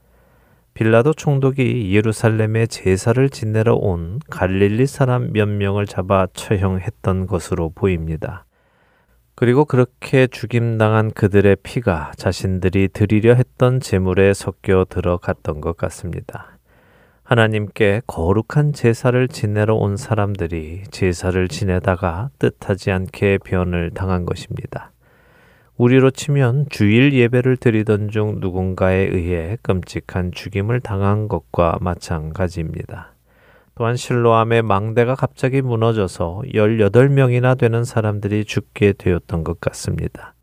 빌라도 0.80 1.12
총독이 1.12 1.94
예루살렘에 1.94 2.64
제사를 2.64 3.28
지내러 3.28 3.74
온 3.74 4.18
갈릴리 4.30 4.86
사람 4.86 5.30
몇 5.30 5.46
명을 5.46 5.84
잡아 5.84 6.26
처형했던 6.32 7.26
것으로 7.26 7.68
보입니다. 7.68 8.46
그리고 9.34 9.66
그렇게 9.66 10.26
죽임당한 10.26 11.10
그들의 11.10 11.58
피가 11.62 12.12
자신들이 12.16 12.88
드리려 12.94 13.34
했던 13.34 13.80
제물에 13.80 14.32
섞여 14.32 14.86
들어갔던 14.88 15.60
것 15.60 15.76
같습니다. 15.76 16.56
하나님께 17.24 18.00
거룩한 18.06 18.72
제사를 18.72 19.28
지내러 19.28 19.74
온 19.74 19.98
사람들이 19.98 20.84
제사를 20.90 21.46
지내다가 21.48 22.30
뜻하지 22.38 22.90
않게 22.90 23.40
변을 23.44 23.90
당한 23.90 24.24
것입니다. 24.24 24.92
우리로 25.80 26.10
치면 26.10 26.66
주일 26.68 27.14
예배를 27.14 27.56
드리던 27.56 28.10
중 28.10 28.38
누군가에 28.38 28.98
의해 28.98 29.56
끔찍한 29.62 30.30
죽임을 30.30 30.80
당한 30.80 31.26
것과 31.26 31.78
마찬가지입니다. 31.80 33.14
또한 33.76 33.96
실로암의 33.96 34.60
망대가 34.60 35.14
갑자기 35.14 35.62
무너져서 35.62 36.42
18명이나 36.52 37.56
되는 37.56 37.84
사람들이 37.84 38.44
죽게 38.44 38.92
되었던 38.98 39.42
것 39.42 39.58
같습니다. 39.58 40.34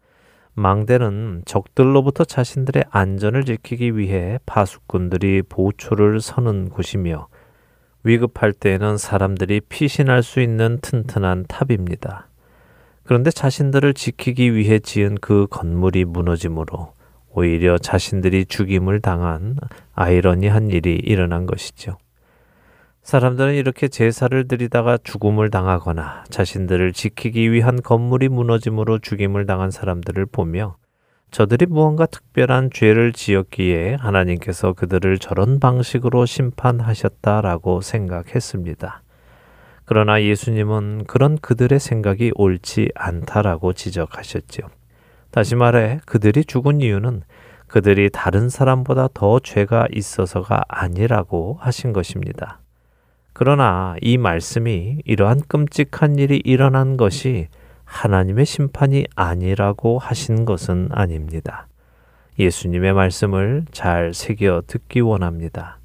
망대는 0.55 1.43
적들로부터 1.45 2.23
자신들의 2.23 2.85
안전을 2.89 3.45
지키기 3.45 3.95
위해 3.95 4.39
파수꾼들이 4.47 5.43
보초를 5.43 6.19
서는 6.19 6.69
곳이며 6.69 7.27
위급할 8.01 8.53
때에는 8.53 8.97
사람들이 8.97 9.61
피신할 9.69 10.23
수 10.23 10.41
있는 10.41 10.79
튼튼한 10.81 11.45
탑입니다. 11.47 12.27
그런데 13.07 13.31
자신들을 13.31 13.93
지키기 13.93 14.53
위해 14.53 14.79
지은 14.79 15.15
그 15.21 15.47
건물이 15.49 16.03
무너짐으로 16.03 16.91
오히려 17.29 17.77
자신들이 17.77 18.45
죽임을 18.45 18.99
당한 18.99 19.55
아이러니한 19.93 20.71
일이 20.71 20.95
일어난 20.95 21.45
것이죠. 21.45 21.97
사람들은 23.03 23.55
이렇게 23.55 23.87
제사를 23.87 24.45
드리다가 24.49 24.97
죽음을 25.01 25.49
당하거나 25.49 26.25
자신들을 26.29 26.91
지키기 26.91 27.53
위한 27.53 27.81
건물이 27.81 28.27
무너짐으로 28.27 28.99
죽임을 28.99 29.45
당한 29.45 29.71
사람들을 29.71 30.25
보며 30.25 30.75
저들이 31.31 31.65
무언가 31.65 32.07
특별한 32.07 32.71
죄를 32.73 33.13
지었기에 33.13 33.95
하나님께서 33.95 34.73
그들을 34.73 35.17
저런 35.19 35.61
방식으로 35.61 36.25
심판하셨다라고 36.25 37.79
생각했습니다. 37.79 39.03
그러나 39.87 40.21
예수님은 40.21 41.05
그런 41.07 41.37
그들의 41.37 41.79
생각이 41.79 42.33
옳지 42.35 42.89
않다라고 42.93 43.71
지적하셨지요. 43.71 44.67
다시 45.31 45.55
말해 45.55 46.01
그들이 46.05 46.43
죽은 46.43 46.81
이유는 46.81 47.21
그들이 47.67 48.09
다른 48.11 48.49
사람보다 48.49 49.07
더 49.13 49.39
죄가 49.39 49.87
있어서가 49.93 50.65
아니라고 50.67 51.57
하신 51.61 51.93
것입니다. 51.93 52.59
그러나 53.31 53.95
이 54.01 54.17
말씀이 54.17 55.03
이러한 55.05 55.39
끔찍한 55.47 56.17
일이 56.17 56.41
일어난 56.43 56.97
것이 56.97 57.47
하나님의 57.85 58.45
심판이 58.45 59.05
아니라고 59.15 59.99
하신 59.99 60.43
것은 60.43 60.89
아닙니다. 60.91 61.69
예수님의 62.37 62.91
말씀을 62.91 63.63
잘 63.71 64.13
새겨 64.13 64.63
듣기 64.67 64.99
원합니다. 64.99 65.79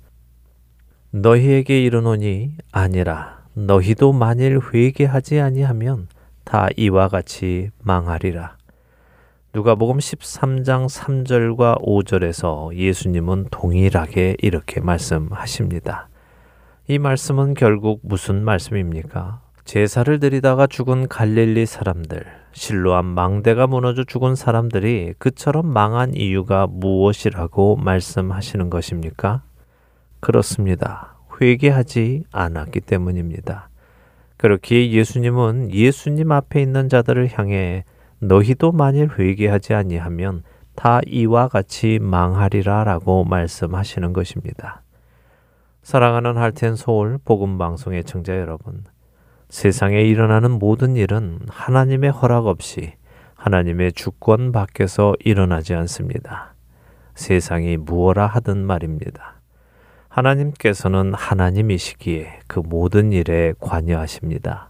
너희에게 1.13 1.81
이르노니 1.85 2.57
아니라 2.73 3.42
너희도 3.55 4.13
만일 4.13 4.61
회개하지 4.61 5.41
아니하면 5.41 6.09
다 6.45 6.69
이와 6.77 7.09
같이 7.09 7.71
망하리라. 7.83 8.57
누가복음 9.55 9.99
13장 9.99 10.89
3절과 10.89 11.83
5절에서 11.83 12.75
예수님은 12.75 13.49
동일하게 13.51 14.37
이렇게 14.41 14.81
말씀하십니다. 14.81 16.09
이 16.89 16.99
말씀은 16.99 17.53
결국 17.53 18.01
무슨 18.03 18.43
말씀입니까? 18.43 19.43
제사를 19.65 20.19
드리다가 20.19 20.67
죽은 20.67 21.09
갈릴리 21.09 21.67
사람들, 21.67 22.25
실로암 22.53 23.05
망대가 23.05 23.67
무너져 23.67 24.05
죽은 24.05 24.35
사람들이 24.35 25.13
그처럼 25.19 25.67
망한 25.67 26.15
이유가 26.15 26.67
무엇이라고 26.67 27.77
말씀하시는 27.77 28.71
것입니까? 28.71 29.43
그렇습니다. 30.21 31.12
회개하지 31.43 32.25
않았기 32.31 32.81
때문입니다. 32.81 33.69
그렇기에 34.37 34.91
예수님은 34.93 35.73
예수님 35.73 36.31
앞에 36.31 36.63
있는 36.63 36.89
자들을 36.89 37.29
향해 37.33 37.85
너희도 38.21 38.73
만일 38.73 39.11
회개하지 39.19 39.75
아니하면 39.75 40.45
다 40.75 41.01
이와 41.07 41.49
같이 41.49 41.99
망하리라라고 42.01 43.25
말씀하시는 43.25 44.13
것입니다. 44.13 44.83
사랑하는 45.83 46.37
할텐 46.37 46.77
서울 46.77 47.19
복음 47.25 47.59
방송의 47.59 48.05
청자 48.05 48.39
여러분, 48.39 48.85
세상에 49.49 50.03
일어나는 50.03 50.53
모든 50.53 50.97
일은 50.97 51.41
하나님의 51.49 52.11
허락 52.11 52.47
없이 52.47 52.95
하나님의 53.35 53.93
주권 53.93 54.53
밖에서 54.53 55.15
일어나지 55.25 55.75
않습니다. 55.75 56.55
세상이 57.17 57.77
무엇라 57.77 58.27
하든 58.29 58.65
말입니다. 58.65 59.42
하나님께서는 60.13 61.15
하나님이시기에 61.15 62.41
그 62.47 62.61
모든 62.61 63.13
일에 63.13 63.55
관여하십니다. 63.59 64.69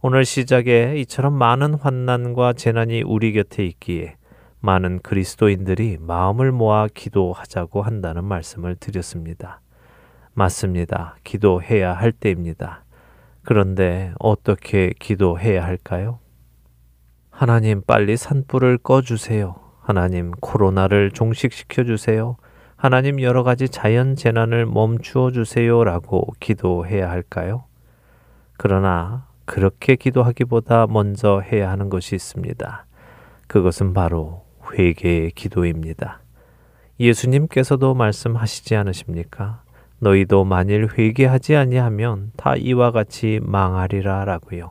오늘 0.00 0.24
시작에 0.24 0.94
이처럼 0.98 1.34
많은 1.34 1.74
환난과 1.74 2.52
재난이 2.52 3.02
우리 3.02 3.32
곁에 3.32 3.64
있기에 3.64 4.14
많은 4.60 5.00
그리스도인들이 5.00 5.98
마음을 6.00 6.52
모아 6.52 6.86
기도하자고 6.86 7.82
한다는 7.82 8.24
말씀을 8.24 8.76
드렸습니다. 8.76 9.60
맞습니다. 10.34 11.16
기도해야 11.24 11.92
할 11.92 12.12
때입니다. 12.12 12.84
그런데 13.42 14.12
어떻게 14.20 14.92
기도해야 15.00 15.64
할까요? 15.64 16.20
하나님 17.30 17.82
빨리 17.82 18.16
산불을 18.16 18.78
꺼주세요. 18.78 19.56
하나님 19.80 20.30
코로나를 20.30 21.10
종식시켜 21.10 21.82
주세요. 21.82 22.36
하나님 22.80 23.20
여러 23.20 23.42
가지 23.42 23.68
자연 23.68 24.14
재난을 24.14 24.64
멈추어 24.64 25.32
주세요. 25.32 25.82
라고 25.82 26.32
기도해야 26.38 27.10
할까요? 27.10 27.64
그러나 28.56 29.26
그렇게 29.46 29.96
기도하기보다 29.96 30.86
먼저 30.86 31.40
해야 31.40 31.72
하는 31.72 31.88
것이 31.88 32.14
있습니다. 32.14 32.86
그것은 33.48 33.94
바로 33.94 34.44
회개의 34.72 35.32
기도입니다. 35.32 36.20
예수님께서도 37.00 37.94
말씀하시지 37.94 38.76
않으십니까? 38.76 39.62
너희도 39.98 40.44
만일 40.44 40.86
회개하지 40.96 41.56
아니하면 41.56 42.30
다 42.36 42.54
이와 42.54 42.92
같이 42.92 43.40
망하리라라고요. 43.42 44.70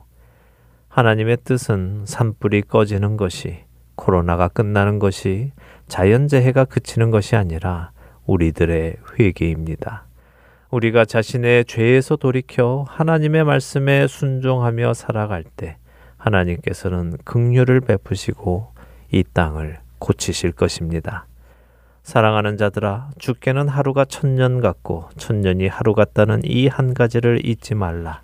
하나님의 0.88 1.36
뜻은 1.44 2.04
산불이 2.06 2.62
꺼지는 2.62 3.18
것이 3.18 3.64
코로나가 3.96 4.48
끝나는 4.48 4.98
것이 4.98 5.52
자연재해가 5.88 6.64
그치는 6.64 7.10
것이 7.10 7.36
아니라 7.36 7.90
우리들의 8.28 8.96
회개입니다. 9.18 10.04
우리가 10.70 11.04
자신의 11.06 11.64
죄에서 11.64 12.16
돌이켜 12.16 12.84
하나님의 12.88 13.44
말씀에 13.44 14.06
순종하며 14.06 14.94
살아갈 14.94 15.42
때 15.42 15.78
하나님께서는 16.18 17.16
긍휼을 17.24 17.80
베푸시고 17.80 18.68
이 19.10 19.24
땅을 19.32 19.78
고치실 19.98 20.52
것입니다. 20.52 21.26
사랑하는 22.02 22.56
자들아, 22.56 23.10
죽게는 23.18 23.68
하루가 23.68 24.04
천년 24.04 24.60
같고 24.60 25.08
천년이 25.16 25.66
하루 25.68 25.94
같다는 25.94 26.42
이 26.44 26.68
한 26.68 26.94
가지를 26.94 27.44
잊지 27.44 27.74
말라. 27.74 28.22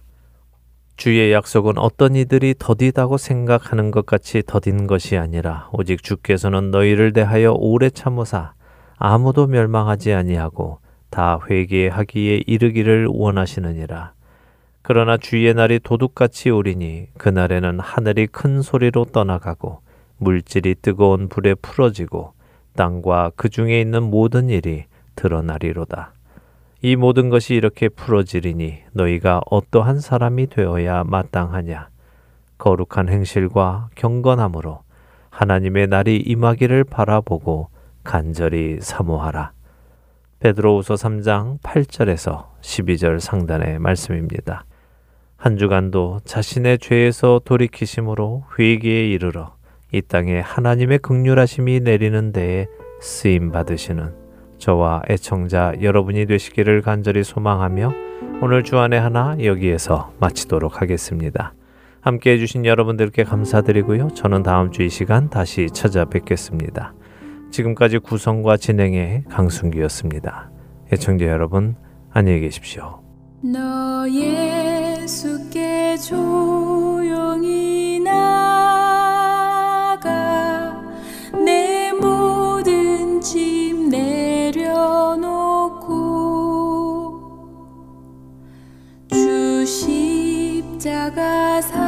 주의 0.96 1.32
약속은 1.32 1.76
어떤 1.78 2.14
이들이 2.14 2.54
더디다고 2.58 3.16
생각하는 3.16 3.90
것 3.90 4.06
같이 4.06 4.42
더딘 4.46 4.86
것이 4.86 5.16
아니라 5.16 5.68
오직 5.72 6.02
주께서는 6.02 6.70
너희를 6.70 7.12
대하여 7.12 7.52
오래 7.52 7.90
참으사 7.90 8.52
아무도 8.96 9.46
멸망하지 9.46 10.12
아니하고 10.12 10.78
다 11.10 11.38
회개하기에 11.48 12.42
이르기를 12.46 13.06
원하시느니라. 13.10 14.12
그러나 14.82 15.16
주의 15.16 15.52
날이 15.54 15.78
도둑같이 15.78 16.50
오리니 16.50 17.08
그날에는 17.16 17.80
하늘이 17.80 18.26
큰 18.26 18.62
소리로 18.62 19.06
떠나가고 19.06 19.80
물질이 20.18 20.76
뜨거운 20.82 21.28
불에 21.28 21.54
풀어지고 21.54 22.32
땅과 22.76 23.32
그 23.36 23.48
중에 23.48 23.80
있는 23.80 24.02
모든 24.02 24.48
일이 24.48 24.84
드러나리로다. 25.16 26.12
이 26.82 26.96
모든 26.96 27.30
것이 27.30 27.54
이렇게 27.54 27.88
풀어지리니 27.88 28.80
너희가 28.92 29.40
어떠한 29.50 30.00
사람이 30.00 30.48
되어야 30.48 31.04
마땅하냐? 31.04 31.88
거룩한 32.58 33.08
행실과 33.08 33.88
경건함으로 33.94 34.80
하나님의 35.30 35.86
날이 35.88 36.18
임하기를 36.18 36.84
바라보고 36.84 37.68
간절히 38.04 38.78
사모하라. 38.80 39.52
베드로우서 40.40 40.94
3장 40.94 41.60
8절에서 41.60 42.46
12절 42.60 43.18
상단의 43.18 43.78
말씀입니다. 43.78 44.64
한 45.36 45.56
주간도 45.56 46.20
자신의 46.24 46.78
죄에서 46.78 47.40
돌이키심으로 47.44 48.44
회개에 48.58 49.08
이르러 49.08 49.54
이 49.92 50.02
땅에 50.02 50.40
하나님의 50.40 50.98
극률하심이 50.98 51.80
내리는 51.80 52.32
데에 52.32 52.66
쓰임 53.00 53.50
받으시는 53.50 54.14
저와 54.58 55.02
애청자 55.08 55.74
여러분이 55.82 56.26
되시기를 56.26 56.82
간절히 56.82 57.24
소망하며 57.24 57.92
오늘 58.42 58.64
주안의 58.64 59.00
하나 59.00 59.36
여기에서 59.42 60.12
마치도록 60.20 60.80
하겠습니다. 60.80 61.54
함께 62.00 62.32
해주신 62.32 62.66
여러분들께 62.66 63.24
감사드리고요. 63.24 64.08
저는 64.14 64.42
다음 64.42 64.70
주 64.70 64.82
이 64.82 64.90
시간 64.90 65.30
다시 65.30 65.68
찾아뵙겠습니다. 65.72 66.92
지금까지 67.54 67.98
구성과 67.98 68.56
진행의 68.56 69.24
강순기였습니다. 69.30 70.50
애청자 70.92 71.26
여러분 71.26 71.76
안녕히 72.10 72.40
계십시오. 72.40 73.00
너 73.42 74.08
예수께 74.10 75.96
조용히 75.98 78.00
나가 78.00 78.42
내 81.44 81.92
모든 81.92 83.20
짐 83.20 83.88
내려놓고 83.88 84.64
주 89.12 89.64
십자가 89.64 91.60
사 91.60 91.83